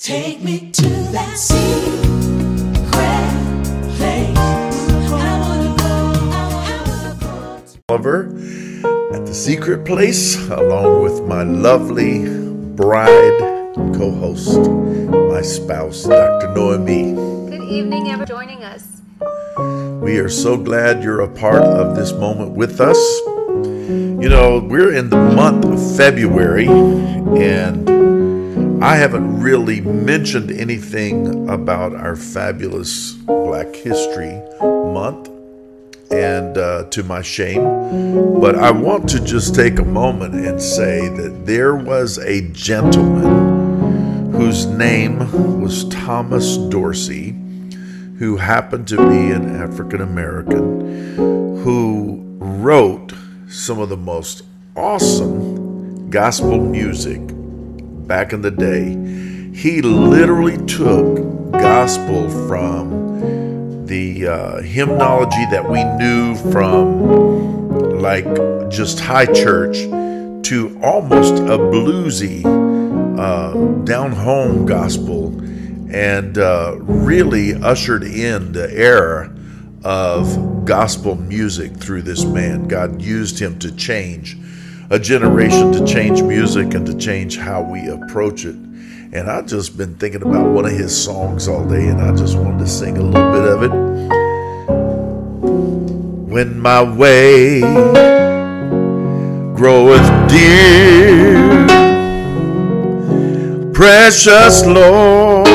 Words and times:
Take 0.00 0.44
me 0.44 0.70
to 0.70 0.88
that 1.10 1.36
secret 1.36 2.04
place. 3.96 4.38
I 4.38 5.40
wanna 5.40 5.74
go, 5.76 5.84
I 6.30 6.44
wanna 6.54 7.16
go. 7.20 7.80
Oliver 7.88 8.28
at 9.12 9.26
the 9.26 9.34
secret 9.34 9.84
place, 9.84 10.36
along 10.50 11.02
with 11.02 11.24
my 11.24 11.42
lovely 11.42 12.28
bride 12.76 13.38
co 13.92 14.12
host, 14.12 14.70
my 15.32 15.42
spouse, 15.42 16.04
Dr. 16.04 16.54
Noemi. 16.54 17.14
Good 17.50 17.64
evening, 17.64 18.08
everyone 18.08 18.26
joining 18.28 18.62
us. 18.62 19.02
We 20.00 20.20
are 20.20 20.28
so 20.28 20.56
glad 20.56 21.02
you're 21.02 21.22
a 21.22 21.28
part 21.28 21.64
of 21.64 21.96
this 21.96 22.12
moment 22.12 22.52
with 22.52 22.80
us. 22.80 22.98
You 23.66 24.28
know, 24.28 24.60
we're 24.60 24.94
in 24.94 25.10
the 25.10 25.16
month 25.16 25.64
of 25.64 25.96
February, 25.96 26.68
and 26.68 27.97
I 28.80 28.94
haven't 28.94 29.40
really 29.40 29.80
mentioned 29.80 30.52
anything 30.52 31.50
about 31.50 31.96
our 31.96 32.14
fabulous 32.14 33.12
Black 33.12 33.74
History 33.74 34.40
Month, 34.60 35.28
and 36.12 36.56
uh, 36.56 36.84
to 36.90 37.02
my 37.02 37.20
shame. 37.20 38.40
But 38.40 38.54
I 38.54 38.70
want 38.70 39.08
to 39.08 39.20
just 39.24 39.56
take 39.56 39.80
a 39.80 39.84
moment 39.84 40.34
and 40.34 40.62
say 40.62 41.08
that 41.08 41.44
there 41.44 41.74
was 41.74 42.18
a 42.18 42.42
gentleman 42.52 44.30
whose 44.30 44.66
name 44.66 45.60
was 45.60 45.88
Thomas 45.88 46.56
Dorsey, 46.56 47.30
who 48.18 48.36
happened 48.36 48.86
to 48.88 48.96
be 48.96 49.32
an 49.32 49.56
African 49.56 50.02
American, 50.02 51.16
who 51.64 52.22
wrote 52.38 53.12
some 53.48 53.80
of 53.80 53.88
the 53.88 53.96
most 53.96 54.44
awesome 54.76 56.10
gospel 56.10 56.60
music 56.60 57.20
back 58.08 58.32
in 58.32 58.40
the 58.40 58.50
day, 58.50 58.88
he 59.54 59.82
literally 59.82 60.56
took 60.66 61.52
gospel 61.52 62.28
from 62.48 63.86
the 63.86 64.26
uh, 64.26 64.62
hymnology 64.62 65.44
that 65.50 65.68
we 65.68 65.84
knew 65.84 66.34
from 66.50 68.00
like 68.00 68.24
just 68.70 68.98
high 68.98 69.26
church 69.26 69.76
to 70.42 70.78
almost 70.82 71.34
a 71.34 71.58
bluesy 71.58 72.44
uh, 73.18 73.52
down 73.84 74.12
home 74.12 74.64
gospel 74.64 75.28
and 75.92 76.38
uh, 76.38 76.76
really 76.80 77.54
ushered 77.54 78.04
in 78.04 78.52
the 78.52 78.70
era 78.72 79.34
of 79.84 80.64
gospel 80.64 81.14
music 81.14 81.76
through 81.76 82.02
this 82.02 82.24
man. 82.24 82.68
God 82.68 83.02
used 83.02 83.38
him 83.38 83.58
to 83.58 83.74
change 83.74 84.36
a 84.90 84.98
generation 84.98 85.70
to 85.72 85.84
change 85.86 86.22
music 86.22 86.72
and 86.72 86.86
to 86.86 86.96
change 86.96 87.36
how 87.36 87.60
we 87.60 87.88
approach 87.88 88.46
it. 88.46 88.54
And 88.54 89.28
I've 89.30 89.44
just 89.46 89.76
been 89.76 89.96
thinking 89.96 90.22
about 90.22 90.48
one 90.50 90.64
of 90.64 90.72
his 90.72 90.96
songs 90.96 91.46
all 91.46 91.66
day, 91.66 91.88
and 91.88 92.00
I 92.00 92.16
just 92.16 92.38
wanted 92.38 92.60
to 92.60 92.66
sing 92.66 92.96
a 92.96 93.02
little 93.02 93.32
bit 93.32 93.44
of 93.44 93.62
it. 93.64 93.70
When 96.30 96.58
my 96.58 96.82
way 96.82 97.60
groweth 99.54 100.30
dear, 100.30 101.66
precious 103.74 104.64
Lord, 104.64 105.46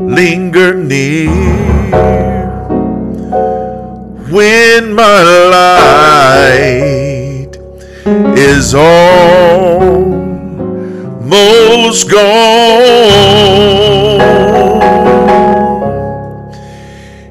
linger 0.00 0.74
near. 0.74 1.30
When 4.30 4.94
my 4.94 5.22
life 5.50 7.03
is 8.46 8.74
almost 8.74 8.84
gone. 12.10 12.24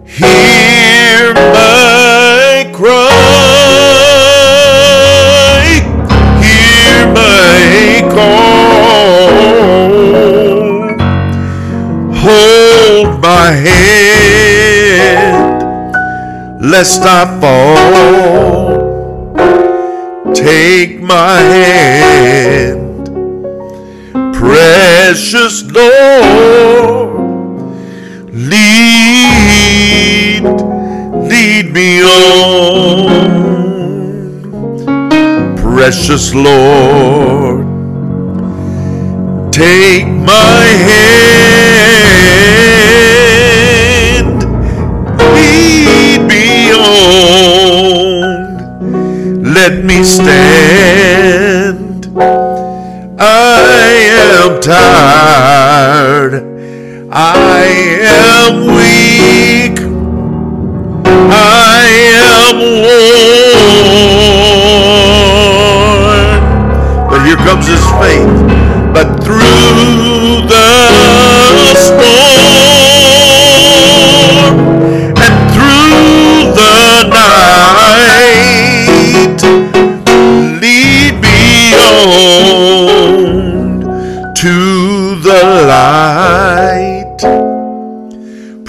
Hear 0.06 1.34
my 1.36 2.72
cry, 2.74 3.04
hear 6.42 7.06
my 7.14 8.02
call, 8.16 9.38
hold 12.24 13.08
my 13.22 13.52
hand, 13.68 14.32
lest 16.72 17.02
I 17.04 17.40
fall 17.40 18.63
take 20.34 21.00
my 21.02 21.40
hand, 21.40 23.06
precious 24.34 25.64
Lord, 25.72 27.14
lead, 28.34 30.44
lead 31.30 31.72
me 31.72 32.02
on, 32.04 33.08
precious 35.58 36.34
Lord, 36.34 37.68
take 39.52 40.08
my 40.08 40.66
hand, 40.90 41.33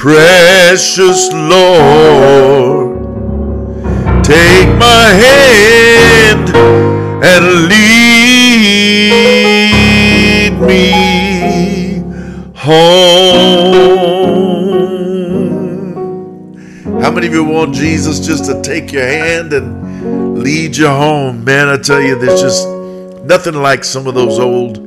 Precious 0.05 1.33
Lord, 1.33 2.93
take 4.23 4.69
my 4.77 5.09
hand 5.15 6.55
and 7.25 7.45
lead 7.71 9.01
me 10.61 12.03
home. 12.55 13.01
How 17.01 17.11
many 17.11 17.29
of 17.29 17.33
you 17.33 17.45
want 17.45 17.75
Jesus 17.75 18.21
just 18.21 18.45
to 18.45 18.61
take 18.61 18.93
your 18.93 19.07
hand 19.07 19.55
and 19.55 20.39
lead 20.43 20.77
you 20.77 20.89
home? 20.89 21.45
Man, 21.45 21.71
I 21.71 21.79
tell 21.79 22.03
you, 22.03 22.19
there's 22.19 22.43
just 22.43 22.69
nothing 23.25 23.55
like 23.55 23.85
some 23.85 24.07
of 24.07 24.13
those 24.13 24.39
old 24.39 24.87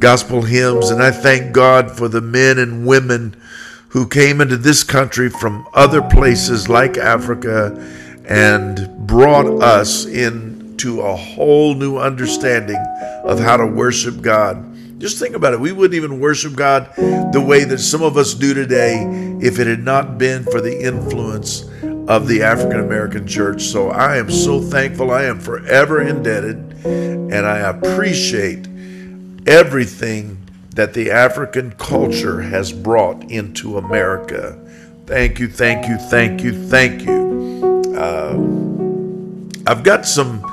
gospel 0.00 0.40
hymns. 0.40 0.88
And 0.88 1.02
I 1.02 1.10
thank 1.10 1.52
God 1.52 1.90
for 1.90 2.08
the 2.08 2.22
men 2.22 2.58
and 2.58 2.86
women 2.86 3.36
who 3.88 4.06
came 4.06 4.40
into 4.40 4.56
this 4.56 4.82
country 4.82 5.28
from 5.28 5.66
other 5.74 6.02
places 6.02 6.68
like 6.68 6.96
Africa 6.96 7.74
and 8.28 9.06
brought 9.06 9.46
us 9.62 10.04
into 10.06 11.00
a 11.00 11.16
whole 11.16 11.74
new 11.74 11.96
understanding 11.96 12.82
of 13.24 13.38
how 13.38 13.56
to 13.56 13.66
worship 13.66 14.20
God. 14.20 14.74
Just 14.98 15.18
think 15.18 15.36
about 15.36 15.52
it. 15.52 15.60
We 15.60 15.72
wouldn't 15.72 15.94
even 15.94 16.20
worship 16.20 16.54
God 16.54 16.90
the 16.96 17.44
way 17.46 17.64
that 17.64 17.78
some 17.78 18.02
of 18.02 18.16
us 18.16 18.34
do 18.34 18.54
today 18.54 19.04
if 19.40 19.58
it 19.58 19.66
had 19.66 19.84
not 19.84 20.18
been 20.18 20.42
for 20.44 20.60
the 20.60 20.82
influence 20.82 21.62
of 22.08 22.28
the 22.28 22.42
African 22.42 22.80
American 22.80 23.26
church. 23.26 23.62
So 23.62 23.90
I 23.90 24.16
am 24.16 24.30
so 24.30 24.60
thankful. 24.60 25.10
I 25.10 25.24
am 25.24 25.38
forever 25.38 26.00
indebted 26.00 26.56
and 26.84 27.46
I 27.46 27.58
appreciate 27.58 28.66
everything 29.46 30.35
that 30.76 30.92
the 30.92 31.10
African 31.10 31.72
culture 31.72 32.42
has 32.42 32.70
brought 32.70 33.30
into 33.30 33.78
America. 33.78 34.58
Thank 35.06 35.38
you, 35.38 35.48
thank 35.48 35.88
you, 35.88 35.96
thank 35.96 36.42
you, 36.42 36.52
thank 36.52 37.02
you. 37.02 37.82
Uh, 37.96 38.34
I've 39.66 39.82
got 39.82 40.04
some 40.04 40.44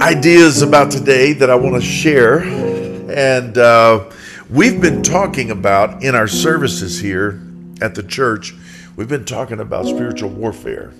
ideas 0.00 0.62
about 0.62 0.92
today 0.92 1.32
that 1.34 1.50
I 1.50 1.56
want 1.56 1.74
to 1.74 1.80
share. 1.80 2.38
And 3.10 3.58
uh, 3.58 4.08
we've 4.48 4.80
been 4.80 5.02
talking 5.02 5.50
about 5.50 6.04
in 6.04 6.14
our 6.14 6.28
services 6.28 7.00
here 7.00 7.42
at 7.80 7.96
the 7.96 8.04
church, 8.04 8.54
we've 8.94 9.08
been 9.08 9.24
talking 9.24 9.58
about 9.58 9.86
spiritual 9.86 10.30
warfare. 10.30 10.92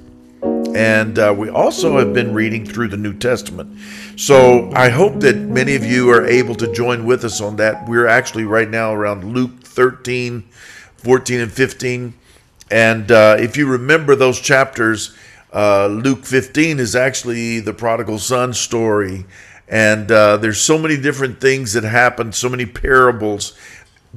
And 0.75 1.19
uh, 1.19 1.35
we 1.37 1.49
also 1.49 1.99
have 1.99 2.13
been 2.13 2.33
reading 2.33 2.65
through 2.65 2.89
the 2.89 2.97
New 2.97 3.13
Testament. 3.13 3.79
So 4.17 4.71
I 4.73 4.89
hope 4.89 5.21
that 5.21 5.37
many 5.37 5.75
of 5.75 5.85
you 5.85 6.11
are 6.11 6.27
able 6.27 6.55
to 6.57 6.73
join 6.73 7.05
with 7.05 7.25
us 7.25 7.41
on 7.41 7.57
that. 7.57 7.89
We're 7.89 8.07
actually 8.07 8.45
right 8.45 8.69
now 8.69 8.93
around 8.93 9.33
Luke 9.33 9.63
13, 9.63 10.43
14, 10.97 11.41
and 11.41 11.53
15. 11.53 12.15
And 12.71 13.11
uh, 13.11 13.37
if 13.39 13.57
you 13.57 13.67
remember 13.67 14.15
those 14.15 14.41
chapters, 14.41 15.17
uh, 15.53 15.87
Luke 15.89 16.25
15 16.25 16.79
is 16.79 16.95
actually 16.95 17.61
the 17.61 17.73
prodigal 17.73 18.19
son 18.19 18.53
story. 18.53 19.27
And 19.69 20.11
uh, 20.11 20.37
there's 20.37 20.61
so 20.61 20.79
many 20.79 20.97
different 20.97 21.41
things 21.41 21.73
that 21.75 21.85
happen, 21.85 22.33
so 22.33 22.49
many 22.49 22.67
parables 22.67 23.57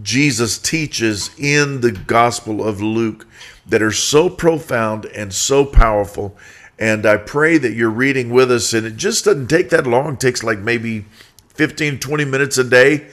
Jesus 0.01 0.57
teaches 0.57 1.29
in 1.37 1.81
the 1.81 1.91
Gospel 1.91 2.65
of 2.65 2.81
Luke 2.81 3.27
that 3.65 3.81
are 3.81 3.91
so 3.91 4.29
profound 4.29 5.05
and 5.05 5.33
so 5.33 5.65
powerful. 5.65 6.35
And 6.79 7.05
I 7.05 7.17
pray 7.17 7.57
that 7.59 7.73
you're 7.73 7.89
reading 7.89 8.31
with 8.31 8.51
us, 8.51 8.73
and 8.73 8.85
it 8.87 8.97
just 8.97 9.25
doesn't 9.25 9.47
take 9.47 9.69
that 9.69 9.85
long. 9.85 10.13
It 10.13 10.19
takes 10.19 10.43
like 10.43 10.59
maybe 10.59 11.05
15, 11.49 11.99
20 11.99 12.25
minutes 12.25 12.57
a 12.57 12.63
day. 12.63 13.07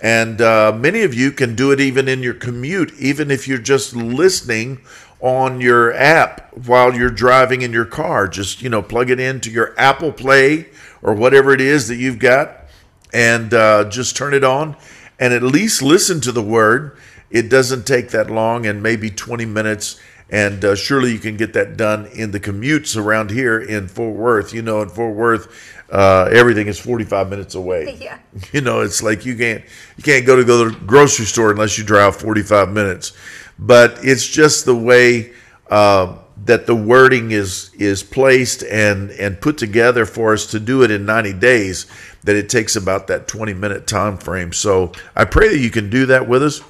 And 0.00 0.40
uh, 0.40 0.76
many 0.76 1.02
of 1.02 1.14
you 1.14 1.30
can 1.30 1.54
do 1.54 1.70
it 1.70 1.80
even 1.80 2.08
in 2.08 2.22
your 2.22 2.34
commute, 2.34 2.92
even 2.98 3.30
if 3.30 3.46
you're 3.46 3.58
just 3.58 3.94
listening 3.94 4.80
on 5.20 5.60
your 5.60 5.94
app 5.94 6.52
while 6.66 6.94
you're 6.94 7.08
driving 7.08 7.62
in 7.62 7.72
your 7.72 7.86
car. 7.86 8.26
Just, 8.26 8.60
you 8.60 8.68
know, 8.68 8.82
plug 8.82 9.08
it 9.08 9.20
into 9.20 9.50
your 9.50 9.72
Apple 9.78 10.12
Play 10.12 10.66
or 11.00 11.14
whatever 11.14 11.52
it 11.54 11.60
is 11.60 11.88
that 11.88 11.96
you've 11.96 12.18
got 12.18 12.64
and 13.12 13.54
uh, 13.54 13.88
just 13.88 14.16
turn 14.16 14.34
it 14.34 14.44
on 14.44 14.76
and 15.18 15.32
at 15.32 15.42
least 15.42 15.82
listen 15.82 16.20
to 16.22 16.32
the 16.32 16.42
word. 16.42 16.96
It 17.30 17.48
doesn't 17.48 17.86
take 17.86 18.10
that 18.10 18.30
long 18.30 18.66
and 18.66 18.82
maybe 18.82 19.10
20 19.10 19.44
minutes. 19.44 20.00
And 20.30 20.64
uh, 20.64 20.74
surely 20.74 21.12
you 21.12 21.18
can 21.18 21.36
get 21.36 21.52
that 21.52 21.76
done 21.76 22.06
in 22.06 22.30
the 22.30 22.40
commutes 22.40 22.96
around 22.96 23.30
here 23.30 23.60
in 23.60 23.88
Fort 23.88 24.16
Worth. 24.16 24.54
You 24.54 24.62
know, 24.62 24.82
in 24.82 24.88
Fort 24.88 25.14
Worth, 25.14 25.48
uh, 25.90 26.28
everything 26.32 26.66
is 26.66 26.78
45 26.78 27.28
minutes 27.30 27.54
away. 27.54 27.98
Yeah. 28.00 28.18
You 28.52 28.60
know, 28.60 28.80
it's 28.80 29.02
like 29.02 29.24
you 29.24 29.36
can't 29.36 29.64
you 29.96 30.02
can't 30.02 30.26
go 30.26 30.36
to 30.36 30.44
go 30.44 30.64
to 30.64 30.70
the 30.70 30.86
grocery 30.86 31.26
store 31.26 31.50
unless 31.50 31.78
you 31.78 31.84
drive 31.84 32.16
45 32.16 32.70
minutes. 32.70 33.12
But 33.58 33.98
it's 34.02 34.26
just 34.26 34.64
the 34.64 34.74
way 34.74 35.32
uh, 35.70 36.18
that 36.46 36.66
the 36.66 36.74
wording 36.74 37.30
is 37.30 37.70
is 37.74 38.02
placed 38.02 38.62
and 38.64 39.10
and 39.12 39.40
put 39.40 39.56
together 39.58 40.04
for 40.04 40.32
us 40.32 40.46
to 40.46 40.60
do 40.60 40.82
it 40.82 40.90
in 40.90 41.06
90 41.06 41.32
days 41.34 41.86
that 42.24 42.36
it 42.36 42.48
takes 42.48 42.76
about 42.76 43.06
that 43.06 43.28
20 43.28 43.54
minute 43.54 43.86
time 43.86 44.16
frame. 44.16 44.52
So 44.52 44.92
I 45.14 45.24
pray 45.24 45.48
that 45.48 45.58
you 45.58 45.70
can 45.70 45.90
do 45.90 46.06
that 46.06 46.28
with 46.28 46.42
us. 46.42 46.62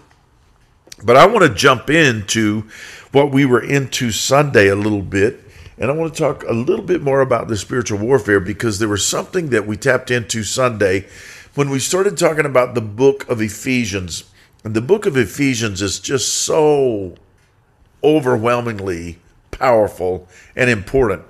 But 1.03 1.17
I 1.17 1.27
want 1.27 1.45
to 1.45 1.55
jump 1.55 1.91
into 1.91 2.63
what 3.13 3.31
we 3.31 3.45
were 3.45 3.63
into 3.63 4.11
Sunday 4.11 4.69
a 4.69 4.77
little 4.77 5.03
bit. 5.03 5.41
And 5.77 5.91
I 5.91 5.95
want 5.95 6.15
to 6.15 6.19
talk 6.19 6.45
a 6.45 6.53
little 6.53 6.85
bit 6.85 7.03
more 7.03 7.21
about 7.21 7.49
the 7.49 7.57
spiritual 7.57 7.99
warfare 7.99 8.41
because 8.41 8.79
there 8.79 8.89
was 8.89 9.05
something 9.05 9.51
that 9.51 9.67
we 9.67 9.77
tapped 9.77 10.11
into 10.11 10.45
Sunday 10.45 11.07
when 11.55 11.69
we 11.69 11.79
started 11.81 12.17
talking 12.17 12.47
about 12.47 12.75
the 12.75 12.81
book 12.81 13.29
of 13.29 13.43
Ephesians. 13.43 14.25
And 14.63 14.75
the 14.75 14.81
book 14.81 15.05
of 15.05 15.17
Ephesians 15.17 15.83
is 15.83 15.99
just 15.99 16.33
so 16.33 17.17
overwhelmingly 18.03 19.19
powerful 19.59 20.29
and 20.57 20.69
important. 20.69 21.23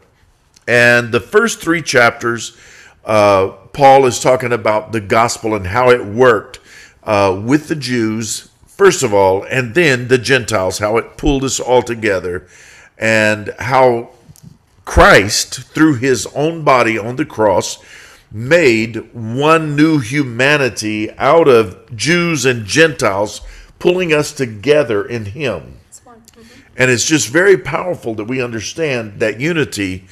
And 0.66 1.12
the 1.12 1.20
first 1.20 1.60
three 1.60 1.82
chapters, 1.82 2.56
uh, 3.04 3.48
Paul 3.72 4.06
is 4.06 4.18
talking 4.20 4.52
about 4.52 4.92
the 4.92 5.00
gospel 5.00 5.54
and 5.54 5.66
how 5.66 5.90
it 5.90 6.04
worked 6.04 6.60
uh, 7.02 7.40
with 7.44 7.68
the 7.68 7.76
Jews, 7.76 8.48
first 8.66 9.02
of 9.02 9.12
all, 9.12 9.44
and 9.44 9.74
then 9.74 10.08
the 10.08 10.18
Gentiles, 10.18 10.78
how 10.78 10.96
it 10.96 11.16
pulled 11.16 11.44
us 11.44 11.60
all 11.60 11.82
together, 11.82 12.46
and 12.96 13.54
how 13.58 14.10
Christ, 14.84 15.54
through 15.54 15.96
his 15.96 16.26
own 16.34 16.62
body 16.64 16.98
on 16.98 17.16
the 17.16 17.24
cross, 17.24 17.78
made 18.30 18.96
one 19.14 19.76
new 19.76 19.98
humanity 19.98 21.10
out 21.12 21.46
of 21.46 21.94
Jews 21.94 22.44
and 22.44 22.64
Gentiles, 22.64 23.40
pulling 23.78 24.12
us 24.12 24.32
together 24.32 25.04
in 25.04 25.26
him. 25.26 25.78
And 26.76 26.90
it's 26.90 27.04
just 27.04 27.28
very 27.28 27.56
powerful 27.56 28.14
that 28.14 28.24
we 28.24 28.42
understand 28.42 29.20
that 29.20 29.40
unity. 29.40 30.06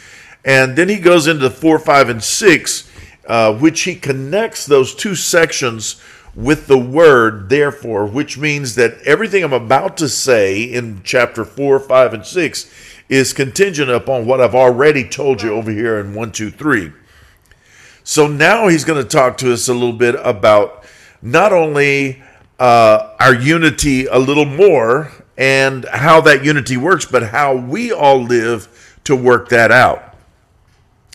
And 0.44 0.76
then 0.76 0.88
he 0.88 0.98
goes 0.98 1.26
into 1.26 1.50
four, 1.50 1.78
five, 1.78 2.08
and 2.08 2.22
six, 2.22 2.90
uh, 3.26 3.54
which 3.54 3.82
he 3.82 3.94
connects 3.94 4.66
those 4.66 4.94
two 4.94 5.14
sections 5.14 6.00
with 6.34 6.66
the 6.66 6.78
word 6.78 7.48
therefore, 7.48 8.06
which 8.06 8.38
means 8.38 8.74
that 8.76 9.00
everything 9.02 9.44
I'm 9.44 9.52
about 9.52 9.96
to 9.98 10.08
say 10.08 10.62
in 10.62 11.02
chapter 11.04 11.44
four, 11.44 11.78
five, 11.78 12.14
and 12.14 12.24
six 12.24 12.72
is 13.08 13.32
contingent 13.32 13.90
upon 13.90 14.26
what 14.26 14.40
I've 14.40 14.54
already 14.54 15.06
told 15.06 15.42
you 15.42 15.52
over 15.52 15.70
here 15.70 15.98
in 15.98 16.14
one, 16.14 16.32
two, 16.32 16.50
three. 16.50 16.92
So 18.04 18.26
now 18.26 18.68
he's 18.68 18.84
going 18.84 19.02
to 19.02 19.08
talk 19.08 19.36
to 19.38 19.52
us 19.52 19.68
a 19.68 19.74
little 19.74 19.92
bit 19.92 20.16
about 20.22 20.84
not 21.20 21.52
only 21.52 22.22
uh, 22.58 23.14
our 23.20 23.34
unity 23.34 24.06
a 24.06 24.18
little 24.18 24.44
more 24.44 25.12
and 25.42 25.84
how 25.86 26.20
that 26.20 26.44
unity 26.44 26.76
works, 26.76 27.04
but 27.04 27.30
how 27.30 27.52
we 27.52 27.90
all 27.90 28.22
live 28.22 29.00
to 29.02 29.16
work 29.16 29.48
that 29.48 29.72
out. 29.72 30.14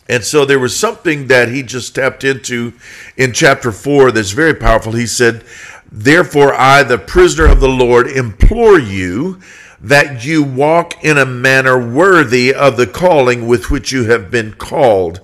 And 0.10 0.22
so 0.22 0.44
there 0.44 0.60
was 0.60 0.78
something 0.78 1.28
that 1.28 1.48
he 1.48 1.64
just 1.64 1.96
tapped 1.96 2.26
into 2.26 2.74
in 3.16 3.32
chapter 3.32 3.72
4 3.72 4.12
that's 4.12 4.32
very 4.32 4.54
powerful. 4.54 4.92
He 4.92 5.08
said, 5.08 5.46
Therefore, 5.90 6.54
I, 6.54 6.84
the 6.84 6.98
prisoner 6.98 7.46
of 7.46 7.62
the 7.62 7.70
Lord, 7.70 8.08
implore 8.08 8.78
you 8.78 9.40
that 9.80 10.26
you 10.26 10.44
walk 10.44 11.02
in 11.06 11.18
a 11.18 11.26
manner 11.26 11.78
worthy 11.78 12.54
of 12.54 12.76
the 12.76 12.88
calling 12.88 13.48
with 13.48 13.72
which 13.72 13.94
you 13.94 14.10
have 14.10 14.30
been 14.30 14.52
called. 14.52 15.22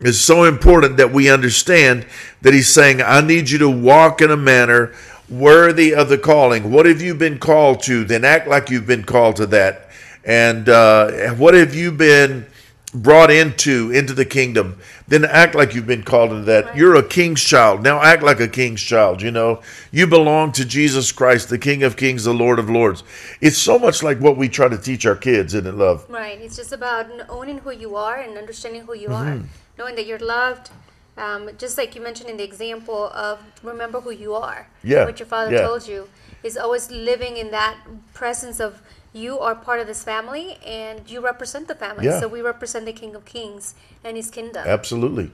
It's 0.00 0.18
so 0.18 0.44
important 0.44 0.96
that 0.96 1.12
we 1.12 1.28
understand 1.28 2.06
that 2.40 2.54
he's 2.54 2.72
saying, 2.72 3.02
I 3.02 3.20
need 3.20 3.50
you 3.50 3.58
to 3.58 3.68
walk 3.68 4.22
in 4.22 4.30
a 4.30 4.36
manner 4.36 4.94
worthy 5.30 5.94
of 5.94 6.08
the 6.08 6.18
calling. 6.18 6.70
What 6.72 6.86
have 6.86 7.00
you 7.00 7.14
been 7.14 7.38
called 7.38 7.82
to? 7.84 8.04
Then 8.04 8.24
act 8.24 8.48
like 8.48 8.68
you've 8.70 8.86
been 8.86 9.04
called 9.04 9.36
to 9.36 9.46
that. 9.46 9.88
And 10.24 10.68
uh, 10.68 11.30
what 11.34 11.54
have 11.54 11.74
you 11.74 11.92
been 11.92 12.46
brought 12.92 13.30
into 13.30 13.90
into 13.92 14.12
the 14.12 14.24
kingdom? 14.24 14.78
Then 15.06 15.24
act 15.24 15.54
like 15.54 15.74
you've 15.74 15.86
been 15.86 16.02
called 16.02 16.30
into 16.32 16.44
that. 16.44 16.76
You're 16.76 16.94
a 16.96 17.02
king's 17.02 17.42
child. 17.42 17.82
Now 17.82 18.00
act 18.02 18.22
like 18.22 18.38
a 18.40 18.48
king's 18.48 18.82
child. 18.82 19.22
You 19.22 19.30
know, 19.30 19.62
you 19.90 20.06
belong 20.06 20.52
to 20.52 20.64
Jesus 20.64 21.10
Christ, 21.10 21.48
the 21.48 21.58
King 21.58 21.82
of 21.82 21.96
Kings, 21.96 22.24
the 22.24 22.34
Lord 22.34 22.58
of 22.58 22.68
Lords. 22.68 23.02
It's 23.40 23.58
so 23.58 23.78
much 23.78 24.02
like 24.02 24.18
what 24.20 24.36
we 24.36 24.48
try 24.48 24.68
to 24.68 24.78
teach 24.78 25.06
our 25.06 25.16
kids, 25.16 25.54
isn't 25.54 25.66
it, 25.66 25.74
love? 25.74 26.04
Right. 26.08 26.40
It's 26.40 26.56
just 26.56 26.72
about 26.72 27.06
owning 27.28 27.58
who 27.58 27.70
you 27.72 27.96
are 27.96 28.16
and 28.16 28.36
understanding 28.36 28.82
who 28.82 28.94
you 28.94 29.08
Mm-hmm. 29.08 29.42
are, 29.44 29.48
knowing 29.78 29.94
that 29.96 30.06
you're 30.06 30.18
loved. 30.18 30.70
Um, 31.20 31.50
just 31.58 31.76
like 31.76 31.94
you 31.94 32.00
mentioned 32.00 32.30
in 32.30 32.36
the 32.38 32.44
example 32.44 33.10
of 33.10 33.40
remember 33.62 34.00
who 34.00 34.10
you 34.10 34.34
are. 34.34 34.68
Yeah, 34.82 35.04
What 35.04 35.18
your 35.18 35.26
father 35.26 35.52
yeah. 35.52 35.62
told 35.62 35.86
you 35.86 36.08
is 36.42 36.56
always 36.56 36.90
living 36.90 37.36
in 37.36 37.50
that 37.50 37.76
presence 38.14 38.58
of 38.60 38.80
you 39.12 39.38
are 39.40 39.54
part 39.54 39.80
of 39.80 39.86
this 39.86 40.04
family 40.04 40.56
and 40.64 41.08
you 41.10 41.20
represent 41.20 41.68
the 41.68 41.74
family. 41.74 42.06
Yeah. 42.06 42.20
So 42.20 42.28
we 42.28 42.40
represent 42.40 42.86
the 42.86 42.92
King 42.92 43.14
of 43.14 43.24
Kings 43.24 43.74
and 44.04 44.16
his 44.16 44.30
kingdom. 44.30 44.66
Absolutely. 44.66 45.30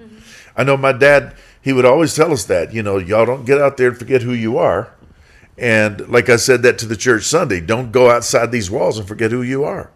I 0.56 0.64
know 0.64 0.76
my 0.76 0.92
dad, 0.92 1.34
he 1.60 1.72
would 1.72 1.84
always 1.84 2.14
tell 2.14 2.32
us 2.32 2.44
that, 2.46 2.72
you 2.72 2.82
know, 2.82 2.98
y'all 2.98 3.26
don't 3.26 3.44
get 3.44 3.60
out 3.60 3.76
there 3.76 3.88
and 3.88 3.98
forget 3.98 4.22
who 4.22 4.32
you 4.32 4.56
are. 4.58 4.92
And 5.58 6.08
like 6.08 6.28
I 6.28 6.36
said 6.36 6.62
that 6.62 6.78
to 6.78 6.86
the 6.86 6.96
church 6.96 7.24
Sunday, 7.24 7.60
don't 7.60 7.92
go 7.92 8.10
outside 8.10 8.50
these 8.50 8.70
walls 8.70 8.98
and 8.98 9.06
forget 9.06 9.30
who 9.30 9.42
you 9.42 9.64
are. 9.64 9.90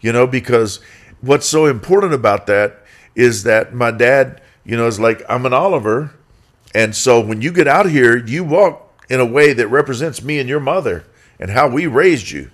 You 0.00 0.12
know, 0.12 0.26
because 0.26 0.80
what's 1.20 1.46
so 1.46 1.66
important 1.66 2.14
about 2.14 2.46
that 2.46 2.82
is 3.14 3.44
that 3.44 3.74
my 3.74 3.90
dad, 3.90 4.40
you 4.66 4.76
know, 4.76 4.86
it's 4.86 4.98
like, 4.98 5.22
I'm 5.28 5.46
an 5.46 5.52
Oliver. 5.52 6.12
And 6.74 6.94
so 6.94 7.20
when 7.20 7.40
you 7.40 7.52
get 7.52 7.68
out 7.68 7.88
here, 7.88 8.16
you 8.16 8.42
walk 8.42 9.00
in 9.08 9.20
a 9.20 9.24
way 9.24 9.52
that 9.52 9.68
represents 9.68 10.22
me 10.22 10.40
and 10.40 10.48
your 10.48 10.60
mother 10.60 11.04
and 11.38 11.50
how 11.50 11.68
we 11.68 11.86
raised 11.86 12.30
you. 12.30 12.50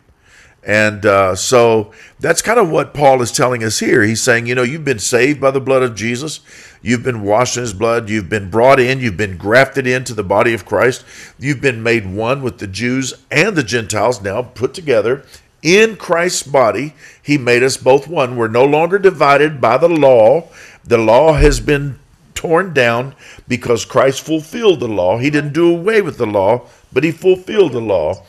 And 0.64 1.04
uh, 1.04 1.34
so 1.34 1.90
that's 2.20 2.42
kind 2.42 2.60
of 2.60 2.70
what 2.70 2.94
Paul 2.94 3.20
is 3.22 3.32
telling 3.32 3.64
us 3.64 3.80
here. 3.80 4.02
He's 4.02 4.22
saying, 4.22 4.46
you 4.46 4.54
know, 4.54 4.62
you've 4.62 4.84
been 4.84 5.00
saved 5.00 5.40
by 5.40 5.50
the 5.50 5.60
blood 5.60 5.82
of 5.82 5.96
Jesus. 5.96 6.40
You've 6.82 7.02
been 7.02 7.22
washed 7.22 7.56
in 7.56 7.62
his 7.62 7.72
blood. 7.72 8.08
You've 8.08 8.28
been 8.28 8.50
brought 8.50 8.78
in. 8.78 9.00
You've 9.00 9.16
been 9.16 9.38
grafted 9.38 9.86
into 9.86 10.14
the 10.14 10.22
body 10.22 10.52
of 10.52 10.66
Christ. 10.66 11.04
You've 11.38 11.60
been 11.60 11.82
made 11.82 12.06
one 12.06 12.42
with 12.42 12.58
the 12.58 12.68
Jews 12.68 13.14
and 13.30 13.56
the 13.56 13.64
Gentiles, 13.64 14.22
now 14.22 14.42
put 14.42 14.74
together 14.74 15.24
in 15.62 15.96
Christ's 15.96 16.42
body. 16.42 16.94
He 17.22 17.38
made 17.38 17.62
us 17.62 17.76
both 17.76 18.06
one. 18.06 18.36
We're 18.36 18.48
no 18.48 18.64
longer 18.64 18.98
divided 18.98 19.60
by 19.60 19.78
the 19.78 19.88
law. 19.88 20.48
The 20.84 20.98
law 20.98 21.34
has 21.34 21.60
been 21.60 21.98
torn 22.42 22.74
down 22.74 23.14
because 23.46 23.84
Christ 23.84 24.26
fulfilled 24.26 24.80
the 24.80 24.88
law. 24.88 25.18
He 25.18 25.30
didn't 25.30 25.52
do 25.52 25.72
away 25.72 26.02
with 26.02 26.18
the 26.18 26.26
law, 26.26 26.66
but 26.92 27.04
he 27.04 27.12
fulfilled 27.12 27.70
the 27.70 27.80
law. 27.80 28.24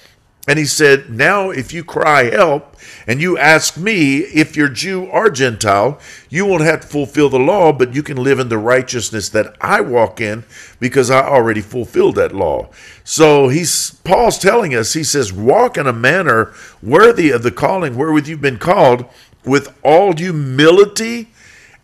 And 0.47 0.59
he 0.59 0.65
said, 0.65 1.09
Now 1.09 1.49
if 1.49 1.73
you 1.73 1.83
cry 1.83 2.25
help 2.25 2.75
and 3.07 3.19
you 3.19 3.39
ask 3.39 3.75
me 3.75 4.17
if 4.17 4.55
you're 4.55 4.69
Jew 4.69 5.05
or 5.05 5.31
Gentile, 5.31 5.99
you 6.29 6.45
won't 6.45 6.61
have 6.61 6.81
to 6.81 6.87
fulfill 6.87 7.29
the 7.29 7.39
law, 7.39 7.71
but 7.71 7.95
you 7.95 8.03
can 8.03 8.17
live 8.17 8.37
in 8.37 8.49
the 8.49 8.57
righteousness 8.59 9.29
that 9.29 9.55
I 9.59 9.81
walk 9.81 10.21
in 10.21 10.43
because 10.79 11.09
I 11.09 11.21
already 11.23 11.61
fulfilled 11.61 12.15
that 12.15 12.35
law. 12.35 12.69
So 13.03 13.47
he's 13.47 13.95
Paul's 14.03 14.37
telling 14.37 14.75
us, 14.75 14.93
he 14.93 15.03
says, 15.03 15.33
walk 15.33 15.75
in 15.75 15.87
a 15.87 15.93
manner 15.93 16.53
worthy 16.83 17.31
of 17.31 17.41
the 17.41 17.51
calling 17.51 17.95
wherewith 17.95 18.27
you've 18.27 18.41
been 18.41 18.59
called, 18.59 19.05
with 19.43 19.75
all 19.83 20.15
humility 20.15 21.29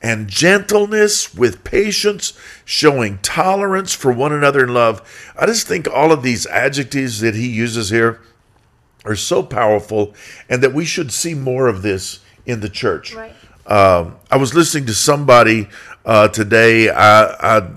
and 0.01 0.27
gentleness, 0.27 1.33
with 1.33 1.63
patience, 1.63 2.33
showing 2.63 3.17
tolerance 3.19 3.93
for 3.93 4.11
one 4.11 4.31
another 4.31 4.63
in 4.63 4.73
love. 4.73 5.01
I 5.37 5.45
just 5.45 5.67
think 5.67 5.87
all 5.87 6.11
of 6.11 6.23
these 6.23 6.45
adjectives 6.47 7.19
that 7.19 7.35
he 7.35 7.49
uses 7.49 7.89
here 7.89 8.21
are 9.05 9.15
so 9.15 9.43
powerful 9.43 10.13
and 10.49 10.63
that 10.63 10.73
we 10.73 10.85
should 10.85 11.11
see 11.11 11.33
more 11.33 11.67
of 11.67 11.81
this 11.81 12.19
in 12.45 12.61
the 12.61 12.69
church. 12.69 13.13
Right. 13.13 13.35
Um, 13.65 14.15
I 14.31 14.37
was 14.37 14.53
listening 14.55 14.85
to 14.87 14.93
somebody 14.93 15.67
uh, 16.05 16.29
today. 16.29 16.89
I, 16.89 17.57
I 17.57 17.71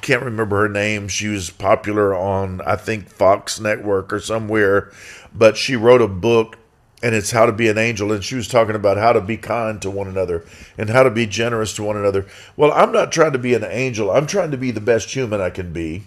can't 0.00 0.22
remember 0.22 0.56
her 0.62 0.68
name. 0.68 1.08
She 1.08 1.28
was 1.28 1.50
popular 1.50 2.14
on, 2.14 2.60
I 2.62 2.76
think, 2.76 3.08
Fox 3.08 3.60
Network 3.60 4.12
or 4.12 4.20
somewhere, 4.20 4.92
but 5.34 5.56
she 5.56 5.76
wrote 5.76 6.02
a 6.02 6.08
book 6.08 6.58
and 7.02 7.14
it's 7.14 7.30
How 7.30 7.46
to 7.46 7.52
Be 7.52 7.68
an 7.68 7.78
Angel. 7.78 8.12
And 8.12 8.24
she 8.24 8.34
was 8.34 8.48
talking 8.48 8.74
about 8.74 8.96
how 8.96 9.12
to 9.12 9.20
be 9.20 9.36
kind 9.36 9.80
to 9.82 9.90
one 9.90 10.08
another 10.08 10.44
and 10.78 10.90
how 10.90 11.02
to 11.02 11.10
be 11.10 11.26
generous 11.26 11.74
to 11.74 11.82
one 11.82 11.96
another. 11.96 12.26
Well, 12.56 12.72
I'm 12.72 12.92
not 12.92 13.12
trying 13.12 13.32
to 13.32 13.38
be 13.38 13.54
an 13.54 13.64
angel, 13.64 14.10
I'm 14.10 14.26
trying 14.26 14.50
to 14.50 14.56
be 14.56 14.70
the 14.70 14.80
best 14.80 15.14
human 15.14 15.40
I 15.40 15.50
can 15.50 15.72
be. 15.72 16.04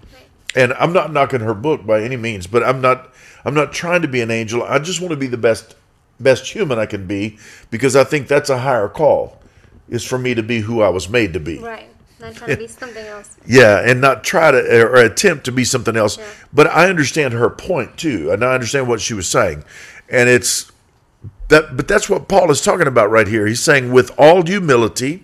And 0.56 0.74
I'm 0.74 0.94
not 0.94 1.14
knocking 1.14 1.42
her 1.42 1.54
book 1.54 1.86
by 1.86 2.02
any 2.02 2.18
means, 2.18 2.48
but 2.48 2.64
I'm 2.64 2.82
not 2.82 3.14
I'm 3.46 3.54
not 3.54 3.72
trying 3.72 4.02
to 4.02 4.08
be 4.08 4.22
an 4.22 4.32
angel. 4.32 4.64
I 4.64 4.80
just 4.80 5.00
want 5.00 5.12
to 5.12 5.18
be 5.18 5.28
the 5.28 5.38
best 5.38 5.76
best 6.20 6.48
human 6.52 6.80
I 6.80 6.86
can 6.86 7.08
be 7.08 7.38
because 7.72 7.96
I 7.96 8.04
think 8.04 8.28
that's 8.28 8.50
a 8.50 8.58
higher 8.58 8.90
call. 8.90 9.38
Is 9.90 10.04
for 10.04 10.18
me 10.18 10.36
to 10.36 10.44
be 10.44 10.60
who 10.60 10.82
I 10.82 10.90
was 10.90 11.10
made 11.10 11.34
to 11.34 11.40
be. 11.40 11.60
Right. 11.60 11.90
Not 12.20 12.36
trying 12.36 12.52
to 12.52 12.58
be 12.58 12.68
something 12.68 13.06
else. 13.06 13.38
Yeah, 13.46 13.80
and 13.80 14.02
not 14.02 14.24
try 14.24 14.52
to 14.52 14.84
or 14.84 14.96
attempt 14.96 15.46
to 15.46 15.52
be 15.52 15.64
something 15.64 15.96
else. 15.96 16.18
Yeah. 16.18 16.26
But 16.52 16.68
I 16.68 16.90
understand 16.90 17.34
her 17.34 17.50
point 17.50 17.98
too, 17.98 18.32
and 18.32 18.44
I 18.44 18.54
understand 18.54 18.88
what 18.88 19.02
she 19.02 19.14
was 19.14 19.28
saying, 19.28 19.64
and 20.10 20.28
it's 20.28 20.72
that. 21.50 21.76
But 21.76 21.88
that's 21.88 22.10
what 22.10 22.28
Paul 22.28 22.50
is 22.52 22.62
talking 22.62 22.88
about 22.88 23.12
right 23.12 23.28
here. 23.28 23.46
He's 23.46 23.62
saying 23.62 23.92
with 23.92 24.12
all 24.18 24.46
humility, 24.46 25.24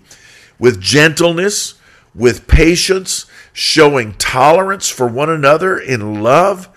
with 0.60 0.82
gentleness, 0.82 1.75
with 2.13 2.48
patience, 2.48 3.25
showing 3.53 4.13
tolerance 4.13 4.89
for 4.89 5.08
one 5.08 5.29
another 5.29 5.77
in 5.77 6.22
love, 6.22 6.70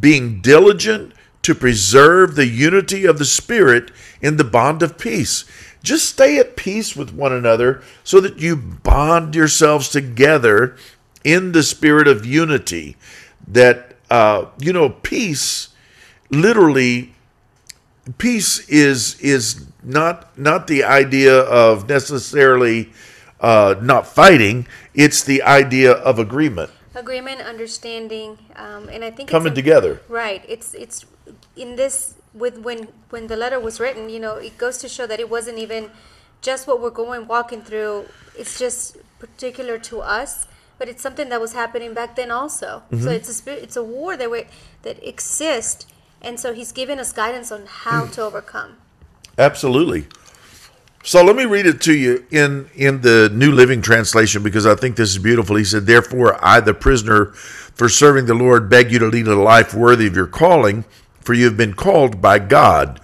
being 0.00 0.40
diligent 0.40 1.12
to 1.42 1.54
preserve 1.54 2.34
the 2.34 2.46
unity 2.46 3.04
of 3.04 3.18
the 3.18 3.24
Spirit 3.24 3.90
in 4.20 4.36
the 4.36 4.44
bond 4.44 4.82
of 4.82 4.98
peace. 4.98 5.44
Just 5.82 6.08
stay 6.08 6.38
at 6.38 6.56
peace 6.56 6.96
with 6.96 7.14
one 7.14 7.32
another 7.32 7.82
so 8.04 8.20
that 8.20 8.38
you 8.38 8.56
bond 8.56 9.34
yourselves 9.34 9.88
together 9.88 10.76
in 11.24 11.52
the 11.52 11.62
spirit 11.62 12.08
of 12.08 12.26
unity. 12.26 12.96
That, 13.46 13.94
uh, 14.10 14.46
you 14.58 14.72
know, 14.72 14.90
peace 14.90 15.68
literally 16.30 17.14
peace 18.16 18.66
is 18.68 19.20
is 19.20 19.66
not 19.82 20.36
not 20.38 20.66
the 20.66 20.84
idea 20.84 21.40
of 21.40 21.88
necessarily 21.88 22.90
uh, 23.40 23.74
not 23.82 24.06
fighting 24.06 24.66
it's 24.94 25.22
the 25.22 25.42
idea 25.42 25.92
of 25.92 26.18
agreement 26.18 26.70
Agreement, 26.98 27.40
understanding, 27.42 28.38
um, 28.56 28.88
and 28.88 29.04
I 29.04 29.10
think 29.12 29.30
coming 29.30 29.54
together 29.54 30.00
Right. 30.08 30.42
It's 30.48 30.74
it's 30.74 31.06
in 31.54 31.76
this 31.76 32.14
with 32.34 32.58
when 32.58 32.88
when 33.10 33.28
the 33.28 33.36
letter 33.36 33.60
was 33.60 33.78
written, 33.78 34.08
you 34.08 34.18
know, 34.18 34.34
it 34.34 34.58
goes 34.58 34.78
to 34.78 34.88
show 34.88 35.06
that 35.06 35.20
it 35.20 35.30
wasn't 35.30 35.58
even 35.58 35.90
just 36.40 36.66
what 36.66 36.80
we're 36.80 36.90
going 36.90 37.28
walking 37.28 37.62
through. 37.62 38.06
It's 38.36 38.58
just 38.58 38.96
particular 39.20 39.78
to 39.90 40.00
us, 40.00 40.48
but 40.78 40.88
it's 40.88 41.00
something 41.00 41.28
that 41.28 41.40
was 41.40 41.52
happening 41.52 41.94
back 41.94 42.16
then 42.16 42.32
also. 42.32 42.82
Mm-hmm. 42.90 43.04
So 43.04 43.10
it's 43.10 43.28
a 43.28 43.34
spirit, 43.34 43.62
it's 43.62 43.76
a 43.76 43.84
war 43.84 44.16
that 44.16 44.30
we 44.30 44.46
that 44.82 44.98
exists, 45.06 45.86
and 46.20 46.38
so 46.38 46.52
he's 46.52 46.72
giving 46.72 46.98
us 46.98 47.12
guidance 47.12 47.52
on 47.52 47.66
how 47.66 48.06
to 48.06 48.22
overcome. 48.22 48.76
Absolutely. 49.38 50.06
So 51.04 51.24
let 51.24 51.36
me 51.36 51.44
read 51.44 51.66
it 51.66 51.80
to 51.82 51.94
you 51.94 52.26
in 52.30 52.68
in 52.74 53.00
the 53.00 53.30
New 53.32 53.52
Living 53.52 53.80
Translation 53.80 54.42
because 54.42 54.66
I 54.66 54.74
think 54.74 54.96
this 54.96 55.10
is 55.10 55.18
beautiful. 55.18 55.56
He 55.56 55.64
said, 55.64 55.86
"Therefore, 55.86 56.38
I, 56.44 56.60
the 56.60 56.74
prisoner 56.74 57.26
for 57.26 57.88
serving 57.88 58.26
the 58.26 58.34
Lord, 58.34 58.68
beg 58.68 58.90
you 58.90 58.98
to 58.98 59.06
lead 59.06 59.28
a 59.28 59.36
life 59.36 59.72
worthy 59.72 60.06
of 60.06 60.16
your 60.16 60.26
calling, 60.26 60.84
for 61.20 61.34
you 61.34 61.44
have 61.44 61.56
been 61.56 61.74
called 61.74 62.20
by 62.20 62.40
God. 62.40 63.00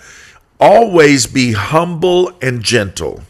Always 0.61 1.26
be 1.26 1.52
humble 1.52 2.33
and 2.42 2.62
gentle." 2.62 3.23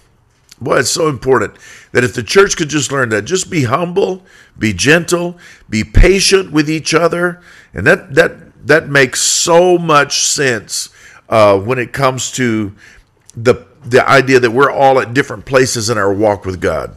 Boy, 0.60 0.78
it's 0.78 0.90
so 0.90 1.08
important 1.08 1.54
that 1.92 2.04
if 2.04 2.14
the 2.14 2.22
church 2.22 2.56
could 2.56 2.70
just 2.70 2.90
learn 2.90 3.10
that, 3.10 3.26
just 3.26 3.50
be 3.50 3.64
humble, 3.64 4.22
be 4.58 4.72
gentle, 4.72 5.36
be 5.68 5.84
patient 5.84 6.52
with 6.52 6.70
each 6.70 6.94
other, 6.94 7.40
and 7.74 7.86
that 7.86 8.14
that 8.14 8.32
that 8.64 8.88
makes 8.88 9.20
so 9.20 9.78
much 9.78 10.26
sense 10.26 10.88
uh, 11.28 11.58
when 11.58 11.78
it 11.78 11.92
comes 11.92 12.30
to 12.32 12.74
the 13.36 13.66
the 13.84 14.08
idea 14.08 14.40
that 14.40 14.50
we're 14.50 14.70
all 14.70 14.98
at 14.98 15.12
different 15.12 15.44
places 15.44 15.90
in 15.90 15.98
our 15.98 16.12
walk 16.12 16.46
with 16.46 16.60
God. 16.60 16.96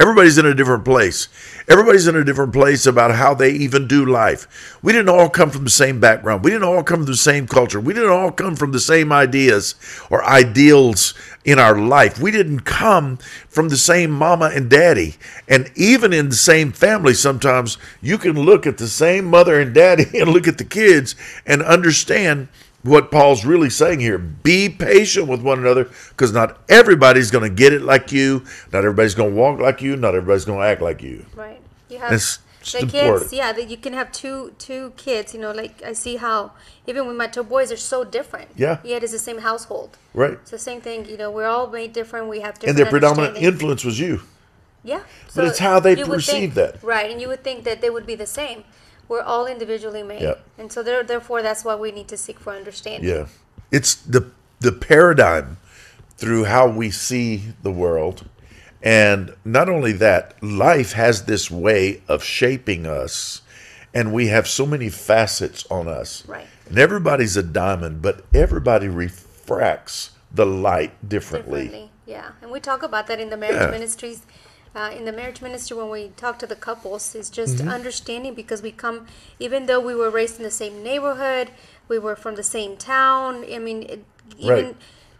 Everybody's 0.00 0.38
in 0.38 0.46
a 0.46 0.54
different 0.54 0.86
place. 0.86 1.28
Everybody's 1.68 2.06
in 2.06 2.16
a 2.16 2.24
different 2.24 2.54
place 2.54 2.86
about 2.86 3.14
how 3.14 3.34
they 3.34 3.50
even 3.50 3.86
do 3.86 4.06
life. 4.06 4.78
We 4.82 4.92
didn't 4.92 5.10
all 5.10 5.28
come 5.28 5.50
from 5.50 5.64
the 5.64 5.70
same 5.70 6.00
background. 6.00 6.42
We 6.42 6.52
didn't 6.52 6.66
all 6.66 6.82
come 6.82 7.00
from 7.00 7.12
the 7.12 7.16
same 7.16 7.46
culture. 7.46 7.78
We 7.78 7.92
didn't 7.92 8.08
all 8.08 8.32
come 8.32 8.56
from 8.56 8.72
the 8.72 8.80
same 8.80 9.12
ideas 9.12 9.74
or 10.08 10.24
ideals 10.24 11.12
in 11.44 11.58
our 11.58 11.78
life. 11.78 12.18
We 12.18 12.30
didn't 12.30 12.60
come 12.60 13.18
from 13.50 13.68
the 13.68 13.76
same 13.76 14.10
mama 14.10 14.50
and 14.54 14.70
daddy. 14.70 15.16
And 15.46 15.70
even 15.76 16.14
in 16.14 16.30
the 16.30 16.34
same 16.34 16.72
family, 16.72 17.12
sometimes 17.12 17.76
you 18.00 18.16
can 18.16 18.40
look 18.40 18.66
at 18.66 18.78
the 18.78 18.88
same 18.88 19.26
mother 19.26 19.60
and 19.60 19.74
daddy 19.74 20.06
and 20.18 20.30
look 20.30 20.48
at 20.48 20.56
the 20.56 20.64
kids 20.64 21.14
and 21.44 21.60
understand 21.62 22.48
what 22.82 23.10
Paul's 23.10 23.44
really 23.44 23.70
saying 23.70 24.00
here. 24.00 24.18
Be 24.18 24.68
patient 24.68 25.28
with 25.28 25.42
one 25.42 25.58
another 25.58 25.84
because 26.10 26.32
not 26.32 26.58
everybody's 26.68 27.30
going 27.30 27.48
to 27.48 27.54
get 27.54 27.72
it 27.72 27.82
like 27.82 28.12
you. 28.12 28.44
Not 28.72 28.78
everybody's 28.84 29.14
going 29.14 29.30
to 29.30 29.36
walk 29.36 29.58
like 29.60 29.82
you. 29.82 29.96
Not 29.96 30.14
everybody's 30.14 30.44
going 30.44 30.58
to 30.60 30.64
act 30.64 30.80
like 30.80 31.02
you. 31.02 31.26
Right. 31.34 31.60
You 31.88 31.98
have 31.98 32.12
It's 32.12 32.38
the 32.72 32.80
important. 32.80 33.20
kids. 33.22 33.32
Yeah, 33.32 33.52
that 33.52 33.68
you 33.68 33.76
can 33.76 33.92
have 33.92 34.12
two 34.12 34.54
two 34.58 34.92
kids. 34.96 35.34
You 35.34 35.40
know, 35.40 35.52
like 35.52 35.82
I 35.82 35.92
see 35.92 36.16
how 36.16 36.52
even 36.86 37.06
with 37.06 37.16
my 37.16 37.26
two 37.26 37.42
boys 37.42 37.68
they're 37.68 37.76
so 37.76 38.04
different. 38.04 38.48
Yeah. 38.56 38.78
Yet 38.84 39.02
it's 39.02 39.12
the 39.12 39.18
same 39.18 39.38
household. 39.38 39.96
Right. 40.14 40.32
It's 40.32 40.50
the 40.50 40.58
same 40.58 40.80
thing. 40.80 41.06
You 41.06 41.16
know, 41.16 41.30
we're 41.30 41.46
all 41.46 41.66
made 41.66 41.92
different. 41.92 42.28
We 42.28 42.40
have 42.40 42.54
different. 42.54 42.70
And 42.70 42.78
their 42.78 42.90
predominant 42.90 43.36
influence 43.38 43.84
was 43.84 43.98
you. 43.98 44.22
Yeah. 44.82 45.02
But 45.34 45.46
it's 45.46 45.58
how 45.58 45.80
they 45.80 45.96
perceive 45.96 46.54
think- 46.54 46.54
that. 46.54 46.82
Right, 46.82 47.10
and 47.10 47.20
you 47.20 47.28
would 47.28 47.44
think 47.44 47.64
that 47.64 47.80
they 47.82 47.90
would 47.90 48.06
be 48.06 48.14
the 48.14 48.26
same. 48.26 48.64
We're 49.10 49.22
all 49.22 49.46
individually 49.46 50.04
made, 50.04 50.36
and 50.56 50.72
so 50.72 50.84
there, 50.84 51.02
therefore, 51.02 51.42
that's 51.42 51.64
why 51.64 51.74
we 51.74 51.90
need 51.90 52.06
to 52.08 52.16
seek 52.16 52.38
for 52.38 52.52
understanding. 52.52 53.08
Yeah. 53.08 53.26
It's 53.72 53.96
the 53.96 54.30
the 54.60 54.70
paradigm 54.72 55.56
through 56.16 56.44
how 56.44 56.68
we 56.68 56.90
see 56.90 57.52
the 57.62 57.72
world. 57.72 58.28
And 58.82 59.34
not 59.44 59.68
only 59.68 59.92
that, 59.92 60.40
life 60.42 60.92
has 60.92 61.24
this 61.24 61.50
way 61.50 62.02
of 62.08 62.22
shaping 62.22 62.86
us 62.86 63.42
and 63.92 64.12
we 64.12 64.28
have 64.28 64.46
so 64.46 64.66
many 64.66 64.88
facets 64.88 65.66
on 65.70 65.88
us. 65.88 66.24
Right. 66.26 66.46
And 66.68 66.78
everybody's 66.78 67.36
a 67.36 67.42
diamond, 67.42 68.02
but 68.02 68.24
everybody 68.32 68.88
refracts 68.88 70.10
the 70.32 70.46
light 70.46 70.92
differently. 71.08 71.64
differently. 71.64 71.90
Yeah, 72.06 72.30
and 72.42 72.50
we 72.50 72.60
talk 72.60 72.82
about 72.82 73.06
that 73.08 73.20
in 73.20 73.30
the 73.30 73.36
marriage 73.36 73.60
Yeah. 73.60 73.70
ministries. 73.70 74.22
Uh, 74.74 74.92
in 74.96 75.04
the 75.04 75.12
marriage 75.12 75.42
ministry, 75.42 75.76
when 75.76 75.90
we 75.90 76.08
talk 76.16 76.38
to 76.38 76.46
the 76.46 76.54
couples, 76.54 77.14
is 77.14 77.28
just 77.28 77.56
Mm-hmm. 77.58 77.68
understanding 77.68 78.34
because 78.34 78.62
we 78.62 78.70
come, 78.70 79.06
even 79.40 79.66
though 79.66 79.80
we 79.80 79.94
were 79.94 80.10
raised 80.10 80.36
in 80.36 80.44
the 80.44 80.50
same 80.50 80.82
neighborhood, 80.82 81.50
we 81.88 81.98
were 81.98 82.14
from 82.14 82.36
the 82.36 82.42
same 82.44 82.76
town. 82.76 83.44
I 83.52 83.58
mean, 83.58 83.82
it, 83.82 84.04
even 84.38 84.64
Right. 84.66 84.76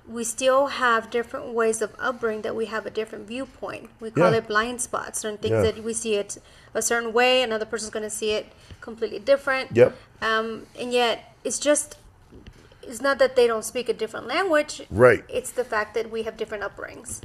we 0.08 0.22
still 0.22 0.68
have 0.68 1.10
different 1.10 1.48
ways 1.48 1.82
of 1.82 1.90
upbringing 1.98 2.42
that 2.42 2.54
we 2.54 2.66
have 2.66 2.86
a 2.86 2.90
different 2.90 3.26
viewpoint. 3.26 3.90
We 3.98 4.12
call 4.12 4.30
Yeah. 4.30 4.38
it 4.38 4.46
blind 4.46 4.80
spots. 4.82 5.18
Certain 5.20 5.38
things 5.38 5.52
Yeah. 5.52 5.62
that 5.72 5.82
we 5.82 5.94
see 5.94 6.14
it 6.14 6.38
a 6.72 6.80
certain 6.82 7.12
way, 7.12 7.42
another 7.42 7.66
person's 7.66 7.90
going 7.90 8.04
to 8.04 8.16
see 8.22 8.30
it 8.30 8.46
completely 8.80 9.18
different. 9.18 9.72
Yep. 9.76 9.96
Um, 10.22 10.66
and 10.78 10.92
yet, 10.92 11.34
it's 11.44 11.58
just. 11.58 11.96
It's 12.82 13.00
not 13.02 13.18
that 13.18 13.36
they 13.36 13.46
don't 13.46 13.64
speak 13.64 13.88
a 13.88 13.92
different 13.92 14.26
language. 14.26 14.82
Right. 14.90 15.22
It's 15.28 15.50
the 15.52 15.64
fact 15.64 15.94
that 15.94 16.10
we 16.10 16.22
have 16.22 16.36
different 16.36 16.64
upbringings. 16.64 17.20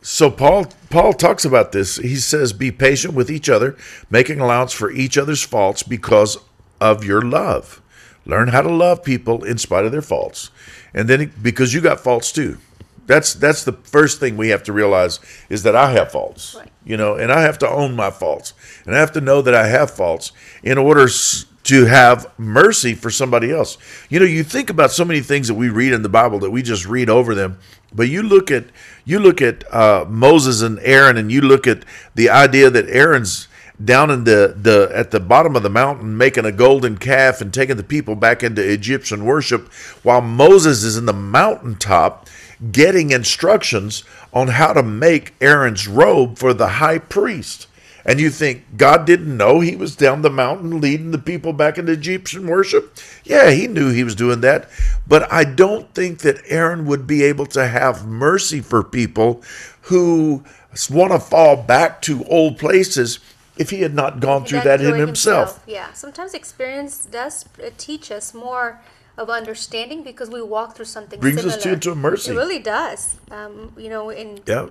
So 0.00 0.30
Paul 0.30 0.66
Paul 0.90 1.12
talks 1.12 1.44
about 1.44 1.72
this. 1.72 1.96
He 1.96 2.16
says, 2.16 2.52
"Be 2.52 2.70
patient 2.70 3.14
with 3.14 3.30
each 3.30 3.48
other, 3.48 3.76
making 4.10 4.40
allowance 4.40 4.72
for 4.72 4.90
each 4.90 5.18
other's 5.18 5.42
faults 5.42 5.82
because 5.82 6.38
of 6.80 7.04
your 7.04 7.20
love. 7.22 7.80
Learn 8.24 8.48
how 8.48 8.62
to 8.62 8.70
love 8.70 9.02
people 9.02 9.42
in 9.44 9.58
spite 9.58 9.84
of 9.84 9.92
their 9.92 10.02
faults, 10.02 10.50
and 10.94 11.08
then 11.08 11.32
because 11.42 11.74
you 11.74 11.80
got 11.80 12.00
faults 12.00 12.30
too. 12.30 12.58
That's 13.06 13.34
that's 13.34 13.64
the 13.64 13.72
first 13.72 14.20
thing 14.20 14.36
we 14.36 14.50
have 14.50 14.62
to 14.64 14.72
realize 14.72 15.18
is 15.48 15.62
that 15.64 15.74
I 15.74 15.92
have 15.92 16.12
faults. 16.12 16.54
Right. 16.56 16.68
You 16.84 16.96
know, 16.96 17.14
and 17.14 17.32
I 17.32 17.40
have 17.42 17.58
to 17.58 17.68
own 17.68 17.96
my 17.96 18.10
faults, 18.10 18.52
and 18.86 18.94
I 18.94 18.98
have 18.98 19.12
to 19.12 19.20
know 19.20 19.42
that 19.42 19.54
I 19.54 19.66
have 19.66 19.90
faults 19.90 20.32
in 20.62 20.78
order 20.78 21.04
s- 21.04 21.46
to 21.68 21.84
have 21.84 22.32
mercy 22.38 22.94
for 22.94 23.10
somebody 23.10 23.52
else. 23.52 23.76
You 24.08 24.18
know, 24.18 24.24
you 24.24 24.42
think 24.42 24.70
about 24.70 24.90
so 24.90 25.04
many 25.04 25.20
things 25.20 25.48
that 25.48 25.54
we 25.54 25.68
read 25.68 25.92
in 25.92 26.00
the 26.00 26.08
Bible 26.08 26.38
that 26.38 26.50
we 26.50 26.62
just 26.62 26.86
read 26.86 27.10
over 27.10 27.34
them, 27.34 27.58
but 27.92 28.08
you 28.08 28.22
look 28.22 28.50
at 28.50 28.64
you 29.04 29.18
look 29.18 29.42
at 29.42 29.70
uh, 29.72 30.06
Moses 30.08 30.62
and 30.62 30.78
Aaron, 30.80 31.18
and 31.18 31.30
you 31.30 31.42
look 31.42 31.66
at 31.66 31.84
the 32.14 32.30
idea 32.30 32.70
that 32.70 32.88
Aaron's 32.88 33.48
down 33.84 34.10
in 34.10 34.24
the, 34.24 34.54
the 34.56 34.90
at 34.94 35.10
the 35.10 35.20
bottom 35.20 35.54
of 35.56 35.62
the 35.62 35.68
mountain 35.68 36.16
making 36.16 36.46
a 36.46 36.52
golden 36.52 36.96
calf 36.96 37.42
and 37.42 37.52
taking 37.52 37.76
the 37.76 37.84
people 37.84 38.14
back 38.14 38.42
into 38.42 38.66
Egyptian 38.66 39.26
worship, 39.26 39.70
while 40.02 40.22
Moses 40.22 40.82
is 40.82 40.96
in 40.96 41.04
the 41.04 41.12
mountaintop 41.12 42.28
getting 42.72 43.10
instructions 43.10 44.04
on 44.32 44.48
how 44.48 44.72
to 44.72 44.82
make 44.82 45.34
Aaron's 45.40 45.86
robe 45.86 46.38
for 46.38 46.54
the 46.54 46.68
high 46.68 46.98
priest. 46.98 47.67
And 48.08 48.18
you 48.18 48.30
think 48.30 48.78
God 48.78 49.04
didn't 49.04 49.36
know 49.36 49.60
he 49.60 49.76
was 49.76 49.94
down 49.94 50.22
the 50.22 50.30
mountain 50.30 50.80
leading 50.80 51.10
the 51.10 51.18
people 51.18 51.52
back 51.52 51.76
into 51.76 51.92
Egyptian 51.92 52.46
worship? 52.46 52.96
Yeah, 53.22 53.50
he 53.50 53.66
knew 53.66 53.90
he 53.90 54.02
was 54.02 54.14
doing 54.14 54.40
that. 54.40 54.70
But 55.06 55.30
I 55.30 55.44
don't 55.44 55.92
think 55.94 56.20
that 56.20 56.40
Aaron 56.46 56.86
would 56.86 57.06
be 57.06 57.22
able 57.22 57.44
to 57.48 57.68
have 57.68 58.06
mercy 58.06 58.60
for 58.62 58.82
people 58.82 59.42
who 59.82 60.42
want 60.90 61.12
to 61.12 61.18
fall 61.20 61.54
back 61.62 62.00
to 62.02 62.24
old 62.24 62.56
places 62.56 63.18
if 63.58 63.68
he 63.68 63.82
had 63.82 63.94
not 63.94 64.20
gone 64.20 64.46
through 64.46 64.60
that 64.62 64.80
in 64.80 64.94
it 64.94 64.98
himself. 64.98 65.62
Yeah, 65.66 65.92
sometimes 65.92 66.32
experience 66.32 67.04
does 67.04 67.44
uh, 67.62 67.68
teach 67.76 68.10
us 68.10 68.32
more 68.32 68.80
of 69.18 69.28
understanding 69.28 70.02
because 70.02 70.30
we 70.30 70.40
walk 70.40 70.76
through 70.76 70.84
something 70.86 71.20
Brings 71.20 71.44
us 71.44 71.60
similar. 71.60 71.78
to- 71.78 71.90
to 71.90 71.94
mercy. 71.94 72.30
It 72.30 72.36
really 72.36 72.60
does. 72.60 73.16
Um, 73.30 73.72
you 73.76 73.90
know, 73.90 74.08
and 74.08 74.40
Yeah. 74.46 74.68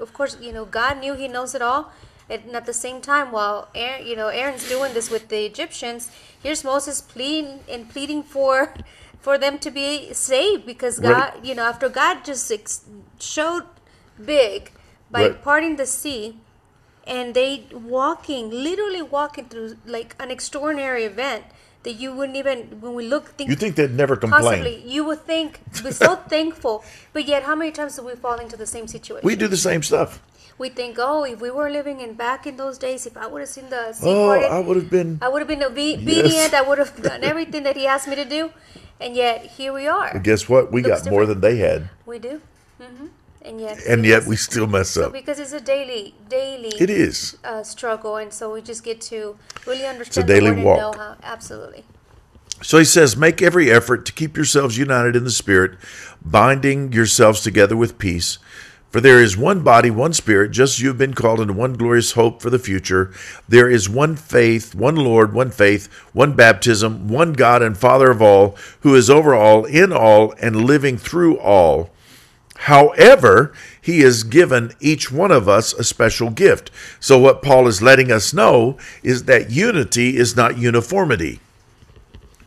of 0.00 0.12
course, 0.12 0.36
you 0.40 0.52
know, 0.52 0.64
God 0.64 0.98
knew 0.98 1.14
He 1.14 1.28
knows 1.28 1.54
it 1.54 1.62
all. 1.62 1.92
And 2.30 2.54
at 2.54 2.64
the 2.64 2.72
same 2.72 3.00
time, 3.00 3.32
while 3.32 3.68
Aaron, 3.74 4.06
you 4.06 4.14
know, 4.16 4.28
Aaron's 4.28 4.68
doing 4.68 4.94
this 4.94 5.10
with 5.10 5.28
the 5.28 5.44
Egyptians, 5.44 6.10
here's 6.42 6.62
Moses 6.62 7.00
pleading 7.00 7.60
and 7.68 7.88
pleading 7.90 8.22
for, 8.22 8.72
for 9.20 9.36
them 9.36 9.58
to 9.58 9.70
be 9.70 10.12
saved 10.12 10.64
because 10.64 11.00
God, 11.00 11.34
Right. 11.34 11.44
you 11.44 11.54
know, 11.56 11.64
after 11.64 11.88
God 11.88 12.24
just 12.24 12.50
ex- 12.52 12.82
showed 13.18 13.64
big 14.24 14.70
by 15.10 15.22
Right. 15.22 15.42
parting 15.42 15.74
the 15.76 15.86
sea, 15.86 16.36
and 17.06 17.34
they 17.34 17.66
walking 17.72 18.50
literally 18.50 19.02
walking 19.02 19.46
through 19.46 19.76
like 19.86 20.14
an 20.20 20.30
extraordinary 20.30 21.04
event 21.04 21.44
that 21.82 21.94
you 21.94 22.12
wouldn't 22.12 22.36
even 22.36 22.58
when 22.82 22.94
we 22.94 23.04
look 23.08 23.28
think 23.36 23.48
You 23.50 23.56
think 23.56 23.74
they'd 23.74 23.90
never 24.04 24.14
complain? 24.16 24.42
possibly 24.42 24.82
you 24.86 25.02
would 25.04 25.22
think 25.24 25.60
we're 25.82 25.92
so 25.92 26.14
thankful 26.34 26.84
but 27.14 27.24
yet 27.26 27.42
how 27.44 27.54
many 27.56 27.72
times 27.72 27.96
do 27.96 28.02
we 28.02 28.14
fall 28.14 28.38
into 28.38 28.54
the 28.56 28.66
same 28.66 28.86
situation 28.86 29.26
We 29.26 29.34
do 29.34 29.48
the 29.48 29.56
same 29.56 29.82
stuff. 29.82 30.20
We 30.58 30.68
think 30.68 30.96
oh 30.98 31.24
if 31.24 31.40
we 31.40 31.50
were 31.50 31.70
living 31.70 32.00
in 32.00 32.14
back 32.14 32.46
in 32.46 32.56
those 32.56 32.78
days 32.78 33.06
if 33.06 33.16
i 33.16 33.26
would 33.26 33.40
have 33.40 33.48
seen 33.48 33.68
the 33.70 33.96
Oh, 34.02 34.30
I 34.30 34.60
would 34.60 34.76
have 34.76 34.90
been. 34.90 35.18
I 35.22 35.28
would 35.28 35.40
have 35.40 35.48
been 35.48 35.62
obe- 35.62 36.00
obedient 36.02 36.54
i 36.54 36.62
would 36.62 36.78
have 36.78 36.94
done 37.02 37.24
everything 37.24 37.62
that 37.64 37.76
he 37.76 37.86
asked 37.86 38.08
me 38.08 38.16
to 38.16 38.24
do 38.24 38.50
and 39.00 39.14
yet 39.16 39.46
here 39.58 39.72
we 39.72 39.86
are 39.86 40.18
Guess 40.18 40.48
what? 40.48 40.70
We 40.72 40.82
Looks 40.82 41.02
got 41.02 41.10
more 41.10 41.22
different. 41.22 41.40
than 41.42 41.50
they 41.50 41.58
had, 41.58 41.88
we 42.06 42.18
do 42.18 42.40
Mm-hmm. 42.80 43.06
and 43.42 43.60
yet 43.60 43.78
and 43.86 44.04
yet 44.06 44.24
we 44.26 44.36
still 44.36 44.66
mess 44.66 44.96
up. 44.96 45.12
because 45.12 45.38
it's 45.38 45.52
a 45.52 45.60
daily 45.60 46.14
daily 46.28 46.72
It 46.80 46.90
is. 46.90 47.36
uh, 47.44 47.62
struggle, 47.62 48.16
and 48.16 48.32
so 48.32 48.52
we 48.54 48.60
just 48.62 48.82
get 48.84 49.00
to 49.12 49.36
really 49.66 49.86
understand 49.86 50.26
daily 50.28 50.50
the 50.50 50.56
word 50.56 50.64
walk. 50.64 50.78
know 50.78 50.92
how. 51.02 51.16
Absolutely. 51.22 51.84
So 52.62 52.76
he 52.78 52.84
says, 52.84 53.16
Make 53.16 53.40
every 53.40 53.70
effort 53.70 54.04
to 54.06 54.12
keep 54.12 54.36
yourselves 54.36 54.76
united 54.76 55.16
in 55.16 55.24
the 55.24 55.30
Spirit, 55.30 55.72
binding 56.24 56.92
yourselves 56.92 57.40
together 57.40 57.76
with 57.76 57.98
peace. 57.98 58.38
For 58.90 59.00
there 59.00 59.22
is 59.22 59.36
one 59.36 59.62
body, 59.62 59.88
one 59.88 60.12
Spirit, 60.12 60.50
just 60.50 60.80
you 60.80 60.88
have 60.88 60.98
been 60.98 61.14
called 61.14 61.40
into 61.40 61.52
one 61.52 61.74
glorious 61.74 62.12
hope 62.12 62.42
for 62.42 62.50
the 62.50 62.58
future. 62.58 63.12
There 63.48 63.70
is 63.70 63.88
one 63.88 64.16
faith, 64.16 64.74
one 64.74 64.96
Lord, 64.96 65.32
one 65.32 65.52
faith, 65.52 65.86
one 66.12 66.32
baptism, 66.32 67.06
one 67.06 67.32
God 67.34 67.62
and 67.62 67.78
Father 67.78 68.10
of 68.10 68.20
all, 68.20 68.56
who 68.80 68.96
is 68.96 69.08
over 69.08 69.32
all, 69.32 69.64
in 69.64 69.92
all, 69.92 70.34
and 70.42 70.64
living 70.64 70.98
through 70.98 71.38
all. 71.38 71.90
However, 72.64 73.52
he 73.80 74.00
has 74.00 74.24
given 74.24 74.72
each 74.80 75.10
one 75.10 75.30
of 75.30 75.48
us 75.48 75.72
a 75.72 75.84
special 75.84 76.28
gift. 76.28 76.70
So, 76.98 77.16
what 77.18 77.42
Paul 77.42 77.68
is 77.68 77.80
letting 77.80 78.10
us 78.10 78.34
know 78.34 78.76
is 79.02 79.24
that 79.24 79.50
unity 79.50 80.16
is 80.16 80.36
not 80.36 80.58
uniformity. 80.58 81.40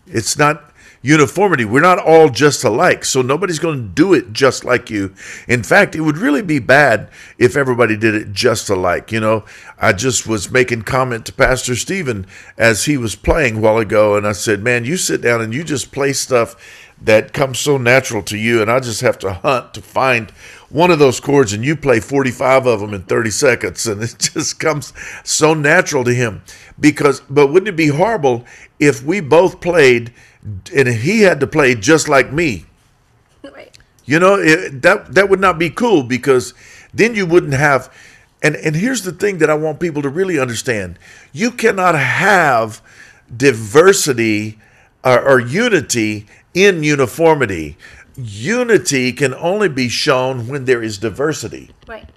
It's 0.06 0.38
not 0.38 0.73
uniformity. 1.04 1.66
We're 1.66 1.82
not 1.82 2.00
all 2.00 2.30
just 2.30 2.64
alike. 2.64 3.06
So 3.06 3.22
nobody's 3.22 3.60
going 3.60 3.78
to 3.78 3.90
do 3.90 4.14
it 4.14 4.34
just 4.34 4.66
like 4.66 4.90
you. 4.90 5.14
In 5.48 5.62
fact, 5.62 5.96
it 5.96 6.02
would 6.02 6.18
really 6.18 6.42
be 6.42 6.58
bad 6.58 7.10
if 7.38 7.56
everybody 7.56 7.96
did 7.96 8.16
it 8.16 8.32
just 8.32 8.70
alike. 8.70 9.12
You 9.12 9.20
know, 9.20 9.46
I 9.78 9.94
just 9.94 10.26
was 10.26 10.50
making 10.50 10.84
comment 10.84 11.26
to 11.28 11.34
Pastor 11.34 11.76
Stephen 11.76 12.26
as 12.58 12.86
he 12.86 12.98
was 12.98 13.16
playing 13.16 13.58
a 13.58 13.60
while 13.60 13.78
ago, 13.78 14.16
and 14.16 14.26
I 14.26 14.32
said, 14.32 14.64
Man, 14.64 14.86
you 14.86 14.98
sit 14.98 15.22
down 15.22 15.42
and 15.42 15.54
you 15.54 15.64
just 15.64 15.92
play 15.92 16.14
stuff 16.14 16.56
that 17.02 17.34
comes 17.34 17.60
so 17.60 17.78
natural 17.78 18.24
to 18.24 18.38
you, 18.38 18.62
and 18.62 18.72
I 18.72 18.80
just 18.80 19.02
have 19.02 19.20
to 19.20 19.34
hunt 19.34 19.74
to 19.74 19.82
find 19.82 20.32
one 20.70 20.90
of 20.90 21.00
those 21.00 21.20
chords, 21.20 21.52
and 21.52 21.64
you 21.64 21.76
play 21.76 22.00
45 22.00 22.66
of 22.66 22.80
them 22.80 22.94
in 22.94 23.04
30 23.04 23.30
seconds, 23.30 23.86
and 23.88 24.02
it 24.02 24.16
just 24.18 24.60
comes 24.60 24.94
so 25.24 25.54
natural 25.54 26.06
to 26.06 26.14
him. 26.14 26.42
Because, 26.80 27.20
but 27.30 27.48
wouldn't 27.48 27.68
it 27.68 27.76
be 27.76 27.88
horrible 27.88 28.46
if 28.80 29.04
we 29.04 29.20
both 29.20 29.60
played 29.60 30.14
and 30.44 30.88
he 30.88 31.22
had 31.22 31.40
to 31.40 31.48
play 31.48 31.76
just 31.76 32.08
like 32.08 32.32
me? 32.32 32.66
Right. 33.44 33.78
You 34.06 34.20
know, 34.20 34.36
it, 34.36 34.82
that 34.82 35.14
that 35.14 35.30
would 35.30 35.40
not 35.40 35.58
be 35.58 35.70
cool 35.70 36.04
because 36.04 36.54
then 36.94 37.16
you 37.16 37.26
wouldn't 37.26 37.54
have. 37.54 37.94
And 38.42 38.56
and 38.56 38.76
here's 38.76 39.04
the 39.04 39.14
thing 39.14 39.38
that 39.38 39.50
I 39.50 39.54
want 39.54 39.80
people 39.80 40.02
to 40.02 40.10
really 40.10 40.40
understand: 40.40 41.00
you 41.32 41.52
cannot 41.52 41.96
have 41.96 42.82
diversity 43.36 44.60
or, 45.04 45.22
or 45.22 45.40
unity 45.40 46.28
in 46.54 46.84
uniformity. 46.84 47.78
Unity 48.16 49.12
can 49.12 49.34
only 49.34 49.70
be 49.70 49.90
shown 49.90 50.48
when 50.48 50.66
there 50.66 50.84
is 50.84 50.98
diversity. 50.98 51.72
Right. 51.88 52.08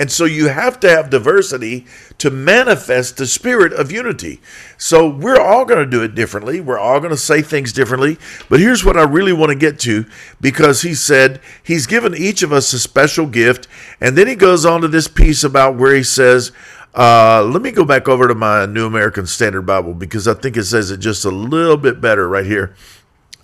And 0.00 0.10
so 0.10 0.24
you 0.24 0.48
have 0.48 0.80
to 0.80 0.88
have 0.88 1.10
diversity 1.10 1.84
to 2.16 2.30
manifest 2.30 3.18
the 3.18 3.26
spirit 3.26 3.74
of 3.74 3.92
unity. 3.92 4.40
So 4.78 5.06
we're 5.06 5.38
all 5.38 5.66
going 5.66 5.84
to 5.84 5.90
do 5.90 6.02
it 6.02 6.14
differently. 6.14 6.58
We're 6.58 6.78
all 6.78 7.00
going 7.00 7.10
to 7.10 7.18
say 7.18 7.42
things 7.42 7.70
differently. 7.70 8.16
But 8.48 8.60
here's 8.60 8.82
what 8.82 8.96
I 8.96 9.02
really 9.02 9.34
want 9.34 9.50
to 9.50 9.58
get 9.58 9.78
to 9.80 10.06
because 10.40 10.80
he 10.80 10.94
said 10.94 11.38
he's 11.62 11.86
given 11.86 12.14
each 12.16 12.42
of 12.42 12.50
us 12.50 12.72
a 12.72 12.78
special 12.78 13.26
gift. 13.26 13.68
And 14.00 14.16
then 14.16 14.26
he 14.26 14.36
goes 14.36 14.64
on 14.64 14.80
to 14.80 14.88
this 14.88 15.06
piece 15.06 15.44
about 15.44 15.76
where 15.76 15.94
he 15.94 16.02
says, 16.02 16.50
uh, 16.94 17.46
let 17.52 17.60
me 17.60 17.70
go 17.70 17.84
back 17.84 18.08
over 18.08 18.26
to 18.26 18.34
my 18.34 18.64
New 18.64 18.86
American 18.86 19.26
Standard 19.26 19.66
Bible 19.66 19.92
because 19.92 20.26
I 20.26 20.32
think 20.32 20.56
it 20.56 20.64
says 20.64 20.90
it 20.90 21.00
just 21.00 21.26
a 21.26 21.30
little 21.30 21.76
bit 21.76 22.00
better 22.00 22.26
right 22.26 22.46
here. 22.46 22.74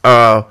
Uh, 0.02 0.44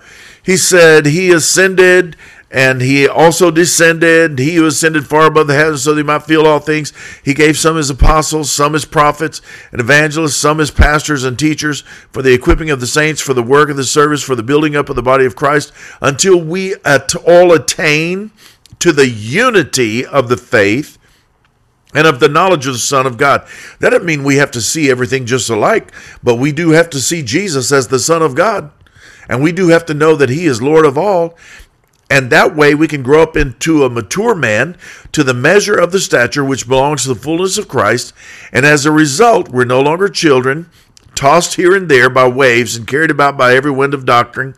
he 0.43 0.55
said 0.55 1.07
he 1.07 1.31
ascended 1.31 2.15
and 2.55 2.79
he 2.79 3.05
also 3.05 3.51
descended. 3.51 4.39
He 4.39 4.55
who 4.55 4.65
ascended 4.65 5.05
far 5.05 5.25
above 5.25 5.47
the 5.47 5.55
heavens 5.55 5.83
so 5.83 5.93
that 5.93 5.99
he 5.99 6.03
might 6.03 6.23
feel 6.23 6.47
all 6.47 6.59
things. 6.59 6.93
He 7.21 7.33
gave 7.33 7.57
some 7.57 7.77
as 7.77 7.89
apostles, 7.89 8.49
some 8.49 8.75
as 8.75 8.85
prophets 8.85 9.41
and 9.73 9.81
evangelists, 9.81 10.37
some 10.37 10.61
as 10.61 10.71
pastors 10.71 11.25
and 11.25 11.37
teachers 11.37 11.81
for 12.13 12.21
the 12.21 12.31
equipping 12.33 12.69
of 12.69 12.79
the 12.79 12.87
saints, 12.87 13.19
for 13.19 13.33
the 13.33 13.43
work 13.43 13.69
of 13.69 13.75
the 13.75 13.83
service, 13.83 14.23
for 14.23 14.35
the 14.35 14.41
building 14.41 14.73
up 14.73 14.87
of 14.87 14.95
the 14.95 15.03
body 15.03 15.25
of 15.25 15.35
Christ, 15.35 15.73
until 16.01 16.41
we 16.41 16.75
at 16.85 17.13
all 17.27 17.51
attain 17.51 18.31
to 18.79 18.93
the 18.93 19.09
unity 19.09 20.05
of 20.05 20.29
the 20.29 20.37
faith 20.37 20.97
and 21.93 22.07
of 22.07 22.21
the 22.21 22.29
knowledge 22.29 22.67
of 22.67 22.73
the 22.73 22.79
Son 22.79 23.05
of 23.05 23.17
God. 23.17 23.45
That 23.79 23.89
doesn't 23.89 24.05
mean 24.05 24.23
we 24.23 24.37
have 24.37 24.51
to 24.51 24.61
see 24.61 24.89
everything 24.89 25.25
just 25.25 25.49
alike, 25.49 25.91
but 26.23 26.35
we 26.35 26.53
do 26.53 26.69
have 26.69 26.89
to 26.91 27.01
see 27.01 27.21
Jesus 27.21 27.73
as 27.73 27.89
the 27.89 27.99
Son 27.99 28.21
of 28.21 28.33
God. 28.33 28.71
And 29.27 29.41
we 29.41 29.51
do 29.51 29.69
have 29.69 29.85
to 29.87 29.93
know 29.93 30.15
that 30.15 30.29
He 30.29 30.45
is 30.45 30.61
Lord 30.61 30.85
of 30.85 30.97
all. 30.97 31.37
And 32.09 32.29
that 32.29 32.55
way 32.55 32.75
we 32.75 32.87
can 32.87 33.01
grow 33.01 33.23
up 33.23 33.35
into 33.35 33.83
a 33.83 33.89
mature 33.89 34.35
man 34.35 34.77
to 35.11 35.23
the 35.23 35.33
measure 35.33 35.75
of 35.75 35.91
the 35.91 35.99
stature 35.99 36.43
which 36.43 36.67
belongs 36.67 37.03
to 37.03 37.09
the 37.09 37.15
fullness 37.15 37.57
of 37.57 37.67
Christ. 37.67 38.13
And 38.51 38.65
as 38.65 38.85
a 38.85 38.91
result, 38.91 39.49
we're 39.49 39.65
no 39.65 39.81
longer 39.81 40.07
children, 40.07 40.69
tossed 41.15 41.55
here 41.55 41.75
and 41.75 41.89
there 41.89 42.09
by 42.09 42.27
waves 42.27 42.75
and 42.75 42.87
carried 42.87 43.11
about 43.11 43.37
by 43.37 43.55
every 43.55 43.71
wind 43.71 43.93
of 43.93 44.05
doctrine 44.05 44.53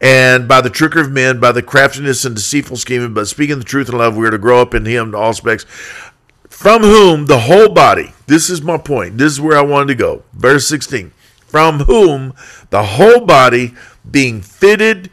and 0.00 0.46
by 0.48 0.60
the 0.60 0.68
trickery 0.68 1.00
of 1.00 1.12
men, 1.12 1.40
by 1.40 1.52
the 1.52 1.62
craftiness 1.62 2.24
and 2.24 2.34
deceitful 2.34 2.76
scheming, 2.76 3.14
but 3.14 3.28
speaking 3.28 3.58
the 3.58 3.64
truth 3.64 3.88
in 3.88 3.96
love, 3.96 4.16
we 4.16 4.26
are 4.26 4.32
to 4.32 4.38
grow 4.38 4.60
up 4.60 4.74
in 4.74 4.84
Him 4.84 5.12
to 5.12 5.16
all 5.16 5.32
specs 5.32 5.64
from 6.62 6.82
whom 6.82 7.26
the 7.26 7.40
whole 7.40 7.70
body, 7.70 8.12
this 8.28 8.48
is 8.48 8.62
my 8.62 8.78
point, 8.78 9.18
this 9.18 9.32
is 9.32 9.40
where 9.40 9.58
I 9.58 9.62
wanted 9.62 9.88
to 9.88 9.94
go. 9.96 10.22
Verse 10.32 10.68
16. 10.68 11.10
From 11.40 11.80
whom 11.80 12.34
the 12.70 12.84
whole 12.84 13.20
body, 13.26 13.74
being 14.08 14.40
fitted 14.42 15.10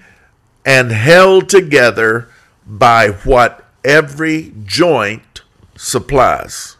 and 0.69 0.91
held 0.91 1.49
together 1.49 2.29
by 2.63 3.07
what 3.09 3.65
every 3.83 4.53
joint 4.65 5.41
supplies. 5.75 6.77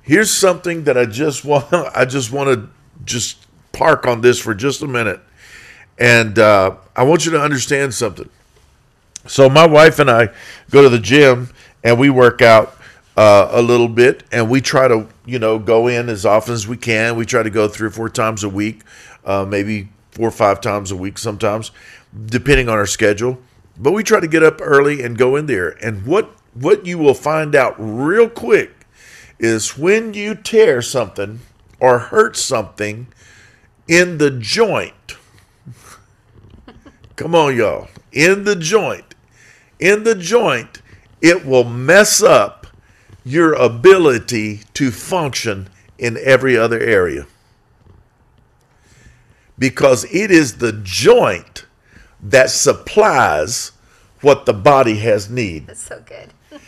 Here's 0.00 0.30
something 0.30 0.84
that 0.84 0.96
I 0.96 1.04
just 1.04 1.44
want 1.44 1.66
I 1.72 2.06
just 2.06 2.32
want 2.32 2.48
to 2.48 2.70
just 3.04 3.46
park 3.72 4.06
on 4.06 4.22
this 4.22 4.38
for 4.38 4.54
just 4.54 4.80
a 4.80 4.86
minute. 4.86 5.20
And 5.98 6.38
uh, 6.38 6.76
I 6.96 7.02
want 7.02 7.26
you 7.26 7.32
to 7.32 7.40
understand 7.42 7.92
something. 7.92 8.30
So 9.26 9.50
my 9.50 9.66
wife 9.66 9.98
and 9.98 10.10
I 10.10 10.30
go 10.70 10.82
to 10.82 10.88
the 10.88 10.98
gym 10.98 11.50
and 11.84 12.00
we 12.00 12.08
work 12.08 12.40
out 12.40 12.74
uh, 13.18 13.50
a 13.50 13.60
little 13.60 13.88
bit, 13.88 14.22
and 14.32 14.48
we 14.48 14.62
try 14.62 14.88
to, 14.88 15.06
you 15.26 15.38
know, 15.38 15.58
go 15.58 15.88
in 15.88 16.08
as 16.08 16.24
often 16.24 16.54
as 16.54 16.66
we 16.66 16.78
can. 16.78 17.16
We 17.16 17.26
try 17.26 17.42
to 17.42 17.50
go 17.50 17.68
three 17.68 17.88
or 17.88 17.90
four 17.90 18.08
times 18.08 18.44
a 18.44 18.48
week, 18.48 18.80
uh, 19.26 19.44
maybe 19.46 19.90
four 20.10 20.28
or 20.28 20.32
five 20.32 20.60
times 20.60 20.90
a 20.90 20.96
week 20.96 21.18
sometimes, 21.18 21.70
depending 22.26 22.68
on 22.68 22.78
our 22.78 22.86
schedule. 22.86 23.38
But 23.76 23.92
we 23.92 24.02
try 24.02 24.20
to 24.20 24.28
get 24.28 24.42
up 24.42 24.60
early 24.60 25.02
and 25.02 25.16
go 25.16 25.36
in 25.36 25.46
there. 25.46 25.70
And 25.84 26.04
what 26.06 26.30
what 26.52 26.84
you 26.84 26.98
will 26.98 27.14
find 27.14 27.54
out 27.54 27.74
real 27.78 28.28
quick 28.28 28.86
is 29.38 29.78
when 29.78 30.14
you 30.14 30.34
tear 30.34 30.82
something 30.82 31.40
or 31.78 31.98
hurt 31.98 32.36
something 32.36 33.06
in 33.88 34.18
the 34.18 34.30
joint. 34.30 35.16
Come 37.16 37.34
on, 37.34 37.56
y'all. 37.56 37.88
In 38.12 38.44
the 38.44 38.56
joint. 38.56 39.14
In 39.78 40.04
the 40.04 40.14
joint, 40.14 40.82
it 41.22 41.46
will 41.46 41.64
mess 41.64 42.22
up 42.22 42.66
your 43.24 43.54
ability 43.54 44.60
to 44.74 44.90
function 44.90 45.68
in 45.98 46.18
every 46.22 46.56
other 46.56 46.78
area. 46.80 47.26
Because 49.58 50.04
it 50.04 50.30
is 50.30 50.58
the 50.58 50.72
joint 50.72 51.66
that 52.22 52.50
supplies 52.50 53.72
what 54.20 54.46
the 54.46 54.52
body 54.52 54.98
has 54.98 55.30
need. 55.30 55.66
That's 55.66 55.82
so 55.82 56.02
good. 56.06 56.32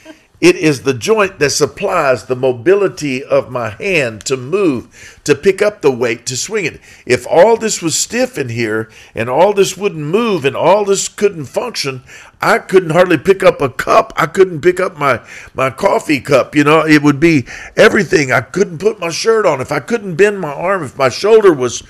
It 0.42 0.56
is 0.56 0.82
the 0.82 0.92
joint 0.92 1.38
that 1.38 1.50
supplies 1.50 2.24
the 2.24 2.34
mobility 2.34 3.22
of 3.22 3.52
my 3.52 3.70
hand 3.70 4.24
to 4.24 4.36
move, 4.36 5.20
to 5.22 5.36
pick 5.36 5.62
up 5.62 5.82
the 5.82 5.92
weight, 5.92 6.26
to 6.26 6.36
swing 6.36 6.64
it. 6.64 6.80
If 7.06 7.28
all 7.28 7.56
this 7.56 7.80
was 7.80 7.96
stiff 7.96 8.36
in 8.36 8.48
here 8.48 8.90
and 9.14 9.30
all 9.30 9.52
this 9.52 9.76
wouldn't 9.76 10.04
move 10.04 10.44
and 10.44 10.56
all 10.56 10.84
this 10.84 11.06
couldn't 11.06 11.44
function, 11.44 12.02
I 12.40 12.58
couldn't 12.58 12.90
hardly 12.90 13.18
pick 13.18 13.44
up 13.44 13.60
a 13.60 13.68
cup. 13.68 14.12
I 14.16 14.26
couldn't 14.26 14.62
pick 14.62 14.80
up 14.80 14.98
my, 14.98 15.20
my 15.54 15.70
coffee 15.70 16.20
cup. 16.20 16.56
You 16.56 16.64
know, 16.64 16.84
it 16.84 17.04
would 17.04 17.20
be 17.20 17.46
everything. 17.76 18.32
I 18.32 18.40
couldn't 18.40 18.78
put 18.78 18.98
my 18.98 19.10
shirt 19.10 19.46
on. 19.46 19.60
If 19.60 19.70
I 19.70 19.78
couldn't 19.78 20.16
bend 20.16 20.40
my 20.40 20.52
arm, 20.52 20.82
if 20.82 20.98
my 20.98 21.08
shoulder 21.08 21.52
was 21.52 21.84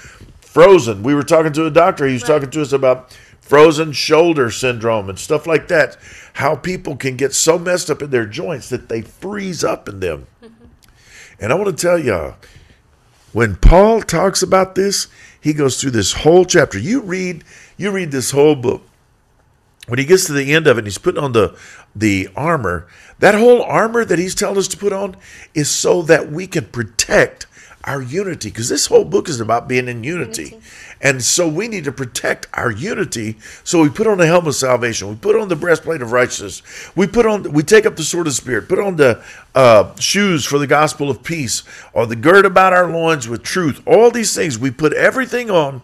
frozen. 0.53 1.03
We 1.03 1.14
were 1.14 1.22
talking 1.22 1.55
to 1.55 1.64
a 1.64 1.70
doctor. 1.70 2.07
He 2.07 2.12
was 2.12 2.22
talking 2.22 2.51
to 2.51 2.61
us 2.61 2.75
about 2.75 3.16
frozen 3.53 3.93
shoulder 3.93 4.51
syndrome 4.51 5.11
and 5.11 5.19
stuff 5.19 5.47
like 5.47 5.69
that. 5.69 5.99
How 6.33 6.57
people 6.57 6.97
can 6.97 7.19
get 7.19 7.35
so 7.35 7.59
messed 7.59 7.91
up 7.91 8.01
in 8.01 8.09
their 8.09 8.25
joints 8.25 8.71
that 8.71 8.88
they 8.88 9.03
freeze 9.03 9.62
up 9.62 9.91
in 9.91 10.01
them. 10.01 10.27
Mm-hmm. 10.43 10.65
And 11.38 11.53
I 11.53 11.57
want 11.57 11.77
to 11.77 11.87
tell 11.87 11.99
y'all, 11.99 12.37
when 13.35 13.57
Paul 13.57 14.01
talks 14.01 14.43
about 14.43 14.75
this, 14.75 15.07
he 15.38 15.53
goes 15.53 15.79
through 15.79 15.91
this 15.91 16.15
whole 16.15 16.47
chapter. 16.47 16.79
You 16.79 17.03
read, 17.03 17.45
you 17.77 17.91
read 17.91 18.11
this 18.11 18.31
whole 18.31 18.55
book. 18.55 18.85
When 19.87 19.99
he 19.99 20.07
gets 20.07 20.25
to 20.29 20.33
the 20.33 20.55
end 20.55 20.67
of 20.67 20.79
it, 20.79 20.81
and 20.81 20.87
he's 20.87 20.97
putting 20.97 21.23
on 21.23 21.33
the 21.33 21.55
the 21.95 22.31
armor. 22.35 22.87
That 23.19 23.35
whole 23.35 23.62
armor 23.62 24.03
that 24.07 24.19
he's 24.19 24.35
telling 24.35 24.57
us 24.57 24.69
to 24.69 24.79
put 24.79 24.95
on 24.95 25.15
is 25.53 25.69
so 25.69 26.01
that 26.01 26.33
we 26.33 26.47
can 26.47 26.65
protect 26.69 27.45
our 27.85 28.01
unity, 28.01 28.49
because 28.51 28.68
this 28.68 28.87
whole 28.87 29.05
book 29.05 29.29
is 29.29 29.40
about 29.40 29.68
being 29.68 29.88
in 29.88 30.05
unity. 30.05 30.12
Unity. 30.12 30.61
And 31.01 31.23
so 31.25 31.49
we 31.49 31.66
need 31.66 31.85
to 31.85 31.92
protect 31.92 32.47
our 32.55 32.71
unity. 32.71 33.37
So 33.64 33.83
we 33.83 33.88
put 33.88 34.07
on 34.07 34.18
the 34.18 34.27
helmet 34.27 34.49
of 34.49 34.55
salvation. 34.55 35.09
We 35.09 35.16
put 35.16 35.35
on 35.35 35.49
the 35.49 35.57
breastplate 35.57 36.01
of 36.01 36.12
righteousness. 36.12 36.62
We 36.95 37.09
put 37.09 37.27
on, 37.27 37.53
we 37.53 37.64
take 37.64 37.87
up 37.87 37.97
the 37.97 38.05
sword 38.05 38.29
of 38.29 38.33
the 38.33 38.37
spirit. 38.37 38.68
Put 38.68 38.79
on 38.79 38.97
the 38.97 39.25
uh, 39.55 39.97
shoes 39.97 40.45
for 40.45 40.59
the 40.59 40.66
gospel 40.66 41.11
of 41.11 41.25
peace, 41.25 41.64
or 41.92 42.07
the 42.07 42.14
gird 42.14 42.47
about 42.47 42.73
our 42.73 42.88
loins 42.88 43.27
with 43.29 43.42
truth. 43.42 43.81
All 43.85 44.11
these 44.11 44.35
things 44.35 44.59
we 44.59 44.71
put 44.71 44.92
everything 44.92 45.51
on. 45.51 45.83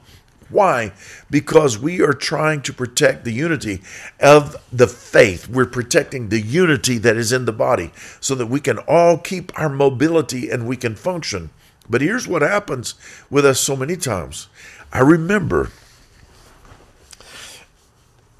Why? 0.51 0.93
Because 1.31 1.79
we 1.79 2.01
are 2.01 2.15
trying 2.15 2.63
to 2.63 2.73
protect 2.73 3.25
the 3.25 3.33
unity 3.33 3.83
of 4.21 4.57
the 4.73 4.87
faith. 4.87 5.49
We're 5.49 5.67
protecting 5.67 6.29
the 6.29 6.41
unity 6.41 6.97
that 6.99 7.17
is 7.17 7.33
in 7.33 7.45
the 7.45 7.53
body, 7.53 7.93
so 8.21 8.35
that 8.37 8.47
we 8.47 8.61
can 8.61 8.79
all 8.79 9.19
keep 9.19 9.53
our 9.59 9.69
mobility 9.69 10.49
and 10.49 10.67
we 10.67 10.77
can 10.77 10.95
function. 10.95 11.51
But 11.88 12.01
here's 12.01 12.29
what 12.29 12.42
happens 12.42 12.94
with 13.31 13.44
us 13.44 13.61
so 13.61 13.77
many 13.77 13.96
times. 13.96 14.48
I 14.92 15.01
remember 15.01 15.70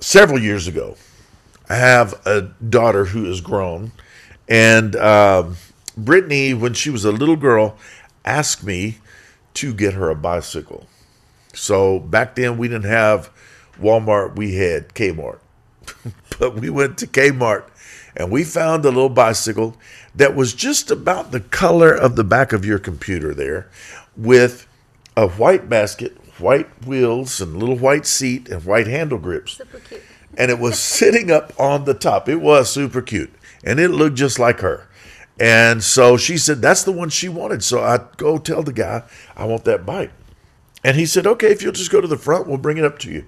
several 0.01 0.39
years 0.39 0.69
ago, 0.69 0.97
I 1.69 1.77
have 1.77 2.21
a 2.27 2.43
daughter 2.43 3.07
who 3.07 3.31
is 3.31 3.41
grown, 3.41 3.93
and 4.49 4.97
um, 4.97 5.57
Brittany, 5.97 6.55
when 6.55 6.75
she 6.75 6.91
was 6.91 7.05
a 7.05 7.13
little 7.13 7.37
girl, 7.37 7.77
asked 8.25 8.65
me 8.65 8.99
to 9.55 9.75
get 9.75 9.95
her 9.95 10.09
a 10.11 10.15
bicycle. 10.15 10.87
So 11.53 11.99
back 11.99 12.37
then 12.37 12.59
we 12.59 12.69
didn't 12.69 12.85
have 12.85 13.31
Walmart, 13.81 14.37
we 14.37 14.55
had 14.55 14.91
Kmart. 14.91 15.41
but 16.39 16.55
we 16.55 16.71
went 16.71 16.99
to 16.99 17.07
Kmart 17.07 17.65
and 18.17 18.31
we 18.31 18.45
found 18.45 18.85
a 18.85 18.89
little 18.89 19.09
bicycle 19.09 19.77
that 20.15 20.35
was 20.35 20.55
just 20.55 20.91
about 20.91 21.31
the 21.31 21.41
color 21.41 21.95
of 21.95 22.17
the 22.17 22.25
back 22.25 22.53
of 22.53 22.65
your 22.65 22.79
computer 22.79 23.35
there 23.35 23.69
with 24.17 24.67
a 25.17 25.29
white 25.29 25.69
basket, 25.69 26.17
white 26.41 26.87
wheels, 26.87 27.41
and 27.41 27.59
little 27.59 27.77
white 27.77 28.07
seat 28.07 28.49
and 28.49 28.65
white 28.65 28.87
handle 28.87 29.19
grips. 29.19 29.59
Super 29.59 29.79
cute. 29.81 30.03
And 30.37 30.51
it 30.51 30.59
was 30.59 30.79
sitting 30.79 31.31
up 31.31 31.53
on 31.59 31.85
the 31.85 31.95
top. 31.95 32.29
It 32.29 32.37
was 32.37 32.71
super 32.71 33.03
cute. 33.03 33.33
And 33.65 33.81
it 33.81 33.89
looked 33.89 34.17
just 34.17 34.39
like 34.39 34.61
her. 34.61 34.89
And 35.41 35.83
so 35.83 36.17
she 36.17 36.37
said 36.37 36.61
that's 36.61 36.85
the 36.85 36.93
one 36.93 37.11
she 37.11 37.29
wanted. 37.29 37.63
So 37.63 37.83
I 37.83 38.01
go 38.17 38.39
tell 38.39 38.63
the 38.63 38.73
guy, 38.73 39.05
I 39.37 39.45
want 39.45 39.65
that 39.65 39.87
bike. 39.87 40.11
And 40.85 40.97
he 40.97 41.07
said, 41.07 41.27
okay, 41.27 41.51
if 41.51 41.63
you'll 41.63 41.73
just 41.73 41.91
go 41.91 42.01
to 42.01 42.07
the 42.07 42.17
front, 42.17 42.47
we'll 42.47 42.59
bring 42.59 42.79
it 42.79 42.85
up 42.85 42.99
to 43.01 43.11
you. 43.11 43.25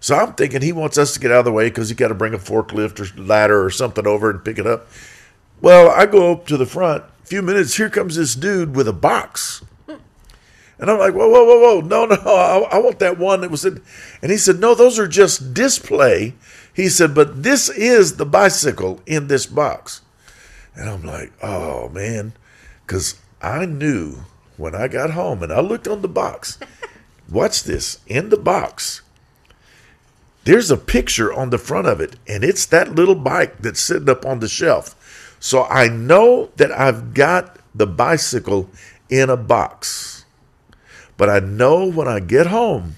So 0.00 0.16
I'm 0.16 0.34
thinking 0.34 0.62
he 0.62 0.72
wants 0.72 0.98
us 0.98 1.14
to 1.14 1.20
get 1.20 1.32
out 1.32 1.40
of 1.40 1.44
the 1.44 1.52
way 1.52 1.68
because 1.68 1.88
he 1.88 1.94
got 1.94 2.08
to 2.08 2.14
bring 2.14 2.34
a 2.34 2.38
forklift 2.38 3.00
or 3.00 3.20
ladder 3.20 3.64
or 3.64 3.70
something 3.70 4.06
over 4.06 4.30
and 4.30 4.44
pick 4.44 4.58
it 4.58 4.66
up. 4.66 4.88
Well, 5.60 5.90
I 5.90 6.06
go 6.06 6.32
up 6.32 6.46
to 6.46 6.56
the 6.56 6.66
front. 6.66 7.04
A 7.22 7.26
few 7.26 7.42
minutes, 7.42 7.76
here 7.76 7.90
comes 7.90 8.16
this 8.16 8.34
dude 8.34 8.76
with 8.76 8.88
a 8.88 8.92
box. 8.92 9.64
And 10.78 10.90
I'm 10.90 10.98
like, 10.98 11.14
whoa, 11.14 11.28
whoa, 11.28 11.44
whoa, 11.44 11.60
whoa. 11.60 11.80
No, 11.80 12.06
no, 12.06 12.14
I, 12.24 12.76
I 12.76 12.78
want 12.78 13.00
that 13.00 13.18
one 13.18 13.40
that 13.40 13.50
was 13.50 13.64
in. 13.64 13.82
And 14.22 14.30
he 14.30 14.38
said, 14.38 14.60
no, 14.60 14.74
those 14.74 14.98
are 14.98 15.08
just 15.08 15.52
display. 15.52 16.34
He 16.72 16.88
said, 16.88 17.14
but 17.14 17.42
this 17.42 17.68
is 17.68 18.16
the 18.16 18.26
bicycle 18.26 19.00
in 19.04 19.26
this 19.26 19.46
box. 19.46 20.02
And 20.76 20.88
I'm 20.88 21.02
like, 21.02 21.32
oh, 21.42 21.88
man. 21.88 22.32
Because 22.86 23.18
I 23.42 23.66
knew 23.66 24.18
when 24.56 24.74
I 24.74 24.86
got 24.86 25.10
home 25.10 25.42
and 25.42 25.52
I 25.52 25.60
looked 25.60 25.88
on 25.88 26.02
the 26.02 26.08
box, 26.08 26.58
watch 27.28 27.64
this, 27.64 27.98
in 28.06 28.28
the 28.28 28.36
box, 28.36 29.02
there's 30.44 30.70
a 30.70 30.76
picture 30.76 31.32
on 31.32 31.50
the 31.50 31.58
front 31.58 31.88
of 31.88 32.00
it, 32.00 32.16
and 32.26 32.42
it's 32.42 32.64
that 32.66 32.94
little 32.94 33.14
bike 33.14 33.58
that's 33.58 33.80
sitting 33.80 34.08
up 34.08 34.24
on 34.24 34.40
the 34.40 34.48
shelf. 34.48 34.94
So 35.40 35.64
I 35.64 35.88
know 35.88 36.50
that 36.56 36.72
I've 36.72 37.14
got 37.14 37.58
the 37.74 37.86
bicycle 37.86 38.70
in 39.08 39.30
a 39.30 39.36
box. 39.36 40.24
But 41.16 41.28
I 41.28 41.40
know 41.40 41.90
when 41.90 42.08
I 42.08 42.20
get 42.20 42.46
home, 42.46 42.94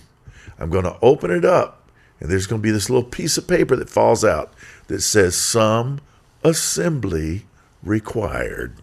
I'm 0.58 0.70
going 0.70 0.84
to 0.84 0.98
open 1.00 1.30
it 1.30 1.44
up, 1.44 1.88
and 2.20 2.30
there's 2.30 2.46
going 2.46 2.60
to 2.60 2.62
be 2.62 2.70
this 2.70 2.90
little 2.90 3.08
piece 3.08 3.38
of 3.38 3.48
paper 3.48 3.76
that 3.76 3.88
falls 3.88 4.24
out 4.24 4.52
that 4.88 5.00
says 5.00 5.36
some 5.36 6.00
assembly 6.44 7.46
required. 7.82 8.76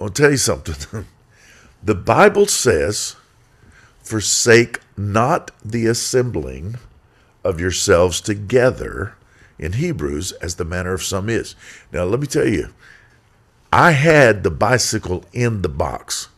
I'll 0.00 0.10
tell 0.10 0.30
you 0.30 0.36
something. 0.36 1.06
the 1.82 1.94
Bible 1.94 2.46
says, 2.46 3.16
forsake 4.02 4.80
not 4.96 5.50
the 5.64 5.86
assembling 5.86 6.76
of 7.42 7.58
yourselves 7.58 8.20
together 8.20 9.14
in 9.58 9.74
Hebrews 9.74 10.32
as 10.32 10.54
the 10.54 10.64
manner 10.64 10.92
of 10.92 11.02
some 11.02 11.28
is. 11.28 11.54
Now, 11.92 12.04
let 12.04 12.20
me 12.20 12.26
tell 12.26 12.48
you, 12.48 12.68
I 13.72 13.92
had 13.92 14.42
the 14.42 14.50
bicycle 14.50 15.24
in 15.32 15.62
the 15.62 15.68
box, 15.68 16.28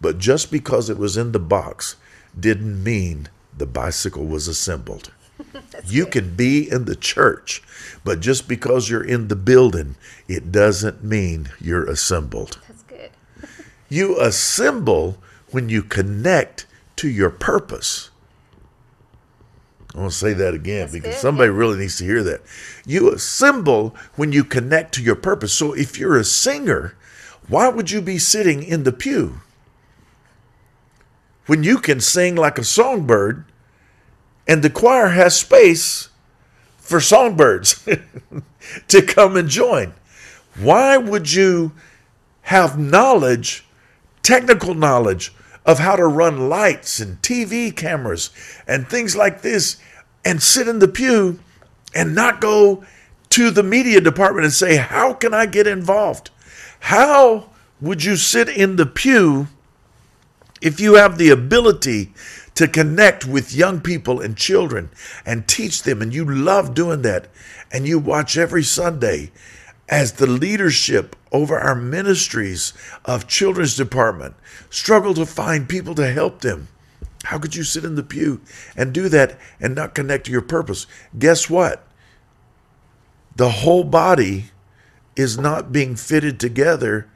but 0.00 0.18
just 0.18 0.50
because 0.52 0.88
it 0.88 0.98
was 0.98 1.16
in 1.16 1.32
the 1.32 1.40
box 1.40 1.96
didn't 2.38 2.82
mean 2.82 3.28
the 3.56 3.66
bicycle 3.66 4.26
was 4.26 4.46
assembled. 4.46 5.10
you 5.86 6.06
can 6.06 6.34
be 6.36 6.70
in 6.70 6.84
the 6.84 6.96
church, 6.96 7.62
but 8.04 8.20
just 8.20 8.48
because 8.48 8.88
you're 8.88 9.04
in 9.04 9.28
the 9.28 9.36
building, 9.36 9.96
it 10.28 10.52
doesn't 10.52 11.02
mean 11.02 11.50
you're 11.60 11.88
assembled. 11.88 12.58
That's 12.68 12.82
good. 12.82 13.10
You 13.88 14.20
assemble 14.20 15.18
when 15.52 15.68
you 15.68 15.82
connect 15.84 16.66
to 16.96 17.08
your 17.08 17.30
purpose. 17.30 18.10
I 19.96 20.00
want 20.00 20.12
to 20.12 20.18
say 20.18 20.34
that 20.34 20.52
again 20.52 20.80
That's 20.80 20.92
because 20.92 21.14
good, 21.14 21.20
somebody 21.20 21.50
yeah. 21.50 21.56
really 21.56 21.78
needs 21.78 21.96
to 21.98 22.04
hear 22.04 22.22
that. 22.22 22.42
You 22.84 23.12
assemble 23.12 23.96
when 24.16 24.30
you 24.30 24.44
connect 24.44 24.92
to 24.94 25.02
your 25.02 25.16
purpose. 25.16 25.54
So 25.54 25.72
if 25.72 25.98
you're 25.98 26.18
a 26.18 26.24
singer, 26.24 26.94
why 27.48 27.68
would 27.68 27.90
you 27.90 28.02
be 28.02 28.18
sitting 28.18 28.62
in 28.62 28.84
the 28.84 28.92
pew? 28.92 29.40
When 31.46 31.62
you 31.62 31.78
can 31.78 32.00
sing 32.00 32.36
like 32.36 32.58
a 32.58 32.64
songbird 32.64 33.46
and 34.46 34.62
the 34.62 34.68
choir 34.68 35.08
has 35.08 35.38
space 35.38 36.10
for 36.76 37.00
songbirds 37.00 37.82
to 38.88 39.02
come 39.02 39.36
and 39.36 39.48
join. 39.48 39.94
Why 40.58 40.98
would 40.98 41.32
you 41.32 41.72
have 42.42 42.78
knowledge, 42.78 43.64
technical 44.22 44.74
knowledge 44.74 45.32
of 45.64 45.78
how 45.78 45.96
to 45.96 46.06
run 46.06 46.48
lights 46.48 47.00
and 47.00 47.20
TV 47.22 47.74
cameras 47.74 48.30
and 48.68 48.86
things 48.86 49.16
like 49.16 49.42
this 49.42 49.78
and 50.24 50.42
sit 50.42 50.68
in 50.68 50.78
the 50.78 50.88
pew 50.88 51.38
and 51.94 52.14
not 52.14 52.40
go 52.40 52.84
to 53.30 53.50
the 53.50 53.62
media 53.62 54.00
department 54.00 54.44
and 54.44 54.52
say, 54.52 54.76
How 54.76 55.12
can 55.12 55.34
I 55.34 55.46
get 55.46 55.66
involved? 55.66 56.30
How 56.80 57.50
would 57.80 58.04
you 58.04 58.16
sit 58.16 58.48
in 58.48 58.76
the 58.76 58.86
pew 58.86 59.48
if 60.62 60.80
you 60.80 60.94
have 60.94 61.18
the 61.18 61.30
ability 61.30 62.12
to 62.54 62.66
connect 62.66 63.26
with 63.26 63.54
young 63.54 63.80
people 63.80 64.20
and 64.20 64.36
children 64.36 64.88
and 65.26 65.46
teach 65.46 65.82
them, 65.82 66.00
and 66.00 66.14
you 66.14 66.24
love 66.24 66.74
doing 66.74 67.02
that, 67.02 67.28
and 67.70 67.86
you 67.86 67.98
watch 67.98 68.38
every 68.38 68.62
Sunday 68.62 69.30
as 69.88 70.12
the 70.12 70.26
leadership 70.26 71.14
over 71.30 71.58
our 71.58 71.74
ministries 71.74 72.72
of 73.04 73.28
children's 73.28 73.76
department 73.76 74.34
struggle 74.70 75.12
to 75.14 75.26
find 75.26 75.68
people 75.68 75.94
to 75.94 76.10
help 76.10 76.40
them? 76.40 76.68
How 77.26 77.38
could 77.38 77.56
you 77.56 77.64
sit 77.64 77.84
in 77.84 77.96
the 77.96 78.04
pew 78.04 78.40
and 78.76 78.92
do 78.92 79.08
that 79.08 79.36
and 79.60 79.74
not 79.74 79.96
connect 79.96 80.26
to 80.26 80.32
your 80.32 80.42
purpose? 80.42 80.86
Guess 81.18 81.50
what? 81.50 81.84
The 83.34 83.50
whole 83.50 83.82
body 83.82 84.52
is 85.16 85.36
not 85.36 85.72
being 85.72 85.96
fitted 85.96 86.38
together 86.38 87.08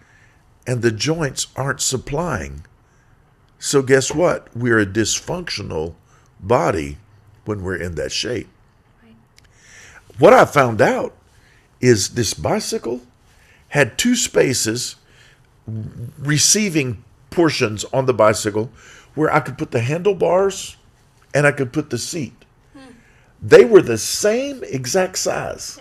and 0.67 0.83
the 0.83 0.91
joints 0.91 1.47
aren't 1.55 1.81
supplying. 1.81 2.67
So, 3.61 3.83
guess 3.83 4.13
what? 4.13 4.49
We're 4.57 4.81
a 4.81 4.87
dysfunctional 4.87 5.95
body 6.41 6.99
when 7.45 7.63
we're 7.63 7.77
in 7.77 7.95
that 7.95 8.11
shape. 8.11 8.49
What 10.19 10.33
I 10.33 10.45
found 10.45 10.81
out 10.81 11.15
is 11.81 12.11
this 12.11 12.35
bicycle 12.35 13.03
had 13.69 13.97
two 13.97 14.17
spaces 14.17 14.97
receiving 16.19 17.05
portions 17.31 17.85
on 17.93 18.07
the 18.07 18.15
bicycle 18.15 18.71
where 19.15 19.33
I 19.33 19.41
could 19.41 19.59
put 19.59 19.71
the 19.71 19.81
handlebars 19.81 20.77
and 21.35 21.47
I 21.47 21.53
could 21.53 21.73
put 21.73 21.91
the 21.91 21.99
seat. 21.99 22.35
They 23.43 23.65
were 23.65 23.83
the 23.83 23.99
same 23.99 24.63
exact 24.65 25.19
size. 25.19 25.81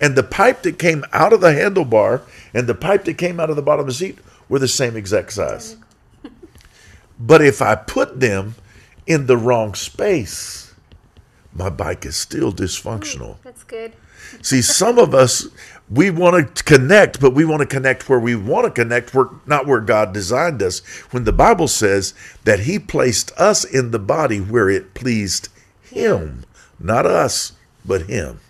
And 0.00 0.16
the 0.16 0.22
pipe 0.22 0.62
that 0.62 0.78
came 0.78 1.04
out 1.12 1.32
of 1.32 1.40
the 1.40 1.52
handlebar 1.52 2.22
and 2.52 2.66
the 2.66 2.74
pipe 2.74 3.04
that 3.04 3.18
came 3.18 3.40
out 3.40 3.50
of 3.50 3.56
the 3.56 3.62
bottom 3.62 3.80
of 3.80 3.86
the 3.86 3.94
seat 3.94 4.18
were 4.48 4.58
the 4.58 4.68
same 4.68 4.96
exact 4.96 5.32
size. 5.32 5.76
But 7.18 7.40
if 7.40 7.62
I 7.62 7.76
put 7.76 8.20
them 8.20 8.56
in 9.06 9.26
the 9.26 9.36
wrong 9.36 9.74
space, 9.74 10.71
my 11.54 11.70
bike 11.70 12.06
is 12.06 12.16
still 12.16 12.52
dysfunctional. 12.52 13.36
Mm, 13.36 13.42
that's 13.42 13.64
good. 13.64 13.92
See, 14.42 14.62
some 14.62 14.98
of 14.98 15.14
us, 15.14 15.46
we 15.90 16.10
want 16.10 16.56
to 16.56 16.64
connect, 16.64 17.20
but 17.20 17.34
we 17.34 17.44
want 17.44 17.60
to 17.60 17.66
connect 17.66 18.08
where 18.08 18.20
we 18.20 18.34
want 18.34 18.64
to 18.64 18.70
connect, 18.70 19.14
where, 19.14 19.26
not 19.46 19.66
where 19.66 19.80
God 19.80 20.12
designed 20.14 20.62
us. 20.62 20.80
When 21.10 21.24
the 21.24 21.32
Bible 21.32 21.68
says 21.68 22.14
that 22.44 22.60
He 22.60 22.78
placed 22.78 23.32
us 23.38 23.64
in 23.64 23.90
the 23.90 23.98
body 23.98 24.38
where 24.38 24.70
it 24.70 24.94
pleased 24.94 25.48
Him, 25.82 26.44
not 26.78 27.04
us, 27.04 27.52
but 27.84 28.02
Him. 28.02 28.40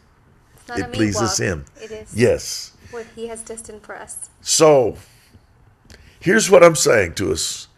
It 0.74 0.92
pleases 0.92 1.38
walk. 1.38 1.38
Him. 1.38 1.64
It 1.82 1.90
is 1.90 2.14
Yes. 2.16 2.72
what 2.90 3.06
He 3.16 3.26
has 3.28 3.42
destined 3.42 3.82
for 3.82 3.96
us. 3.96 4.30
So, 4.40 4.96
here's 6.20 6.50
what 6.50 6.62
I'm 6.62 6.76
saying 6.76 7.14
to 7.14 7.32
us 7.32 7.68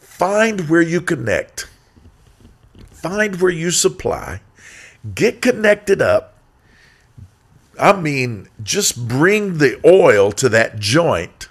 find 0.00 0.68
where 0.68 0.82
you 0.82 1.00
connect, 1.00 1.68
find 2.90 3.40
where 3.40 3.52
you 3.52 3.70
supply, 3.70 4.40
get 5.14 5.42
connected 5.42 6.00
up. 6.00 6.34
I 7.78 7.94
mean, 7.94 8.48
just 8.62 9.06
bring 9.06 9.58
the 9.58 9.80
oil 9.84 10.32
to 10.32 10.48
that 10.48 10.78
joint 10.78 11.48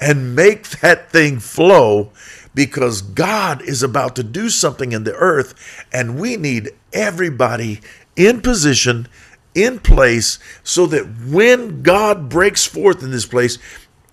and 0.00 0.34
make 0.34 0.68
that 0.80 1.10
thing 1.10 1.38
flow 1.38 2.10
because 2.54 3.02
God 3.02 3.62
is 3.62 3.82
about 3.82 4.16
to 4.16 4.22
do 4.22 4.48
something 4.48 4.92
in 4.92 5.04
the 5.04 5.14
earth 5.14 5.54
and 5.92 6.18
we 6.18 6.36
need 6.36 6.70
everybody 6.92 7.80
in 8.16 8.40
position, 8.40 9.06
in 9.54 9.78
place, 9.78 10.38
so 10.64 10.86
that 10.86 11.06
when 11.26 11.82
God 11.82 12.28
breaks 12.28 12.66
forth 12.66 13.02
in 13.02 13.10
this 13.10 13.26
place, 13.26 13.58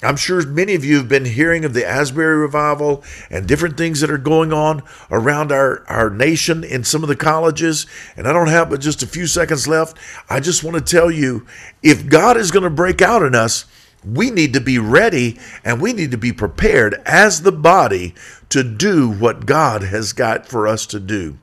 I'm 0.04 0.16
sure 0.16 0.46
many 0.46 0.76
of 0.76 0.86
you 0.86 0.98
have 0.98 1.10
been 1.10 1.26
hearing 1.26 1.66
of 1.66 1.74
the 1.74 1.86
Asbury 1.86 2.38
revival 2.38 3.04
and 3.32 3.48
different 3.48 3.78
things 3.78 4.00
that 4.02 4.12
are 4.12 4.20
going 4.20 4.54
on 4.54 4.84
around 5.10 5.52
our, 5.52 5.84
our 5.88 6.12
nation 6.12 6.64
in 6.64 6.84
some 6.84 7.02
of 7.02 7.10
the 7.10 7.16
colleges. 7.16 7.88
And 8.16 8.28
I 8.28 8.34
don't 8.34 8.50
have 8.50 8.70
but 8.70 8.80
just 8.80 9.02
a 9.02 9.08
few 9.08 9.26
seconds 9.26 9.68
left. 9.68 9.98
I 10.30 10.40
just 10.40 10.64
want 10.64 10.78
to 10.78 10.84
tell 10.96 11.10
you 11.10 11.48
if 11.82 12.08
God 12.08 12.38
is 12.38 12.52
going 12.52 12.64
to 12.64 12.70
break 12.70 13.02
out 13.02 13.24
in 13.24 13.34
us, 13.34 13.66
we 14.06 14.30
need 14.30 14.54
to 14.54 14.62
be 14.62 14.78
ready 14.78 15.40
and 15.64 15.82
we 15.82 15.94
need 15.94 16.12
to 16.12 16.18
be 16.18 16.32
prepared 16.32 17.02
as 17.06 17.42
the 17.42 17.52
body 17.52 18.14
to 18.50 18.64
do 18.64 19.10
what 19.10 19.48
God 19.48 19.82
has 19.82 20.14
got 20.14 20.46
for 20.46 20.68
us 20.68 20.86
to 20.88 21.00
do. 21.00 21.38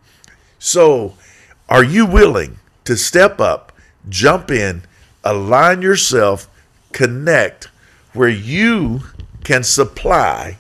So, 0.61 1.15
are 1.69 1.85
you 1.85 2.07
willing 2.07 2.59
to 2.85 2.97
step 2.97 3.41
up, 3.41 3.73
jump 4.09 4.51
in, 4.51 4.83
align 5.25 5.83
yourself, 5.83 6.49
connect 6.93 7.69
where 8.15 8.29
you 8.29 9.01
can 9.43 9.63
supply 9.63 10.57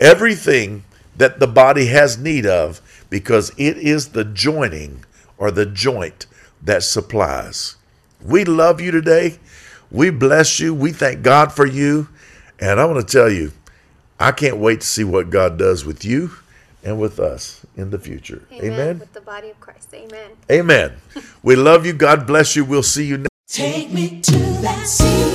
everything 0.00 0.84
that 1.16 1.40
the 1.40 1.46
body 1.46 1.86
has 1.86 2.18
need 2.18 2.46
of 2.46 2.80
because 3.10 3.50
it 3.58 3.76
is 3.76 4.08
the 4.08 4.24
joining 4.24 5.04
or 5.38 5.50
the 5.50 5.66
joint 5.66 6.26
that 6.62 6.82
supplies. 6.82 7.76
We 8.24 8.44
love 8.44 8.80
you 8.80 8.90
today. 8.90 9.38
We 9.90 10.10
bless 10.10 10.58
you. 10.58 10.74
We 10.74 10.92
thank 10.92 11.22
God 11.22 11.52
for 11.52 11.66
you. 11.66 12.08
And 12.58 12.80
I 12.80 12.86
want 12.86 13.06
to 13.06 13.12
tell 13.12 13.30
you, 13.30 13.52
I 14.18 14.32
can't 14.32 14.56
wait 14.56 14.80
to 14.80 14.86
see 14.86 15.04
what 15.04 15.30
God 15.30 15.58
does 15.58 15.84
with 15.84 16.04
you 16.04 16.32
and 16.82 16.98
with 16.98 17.20
us 17.20 17.64
in 17.76 17.90
the 17.90 17.98
future. 17.98 18.46
Amen. 18.52 18.72
Amen. 18.72 18.98
With 18.98 19.12
the 19.12 19.20
body 19.20 19.50
of 19.50 19.60
Christ. 19.60 19.92
Amen. 19.94 20.30
Amen. 20.50 20.92
We 21.42 21.56
love 21.56 21.84
you. 21.84 21.92
God 21.92 22.26
bless 22.26 22.56
you. 22.56 22.64
We'll 22.64 22.82
see 22.82 23.04
you 23.04 23.18
next. 23.18 23.30
Take 23.48 23.92
me 23.92 24.20
to 24.22 24.38
that 24.62 24.86
sea. 24.86 25.25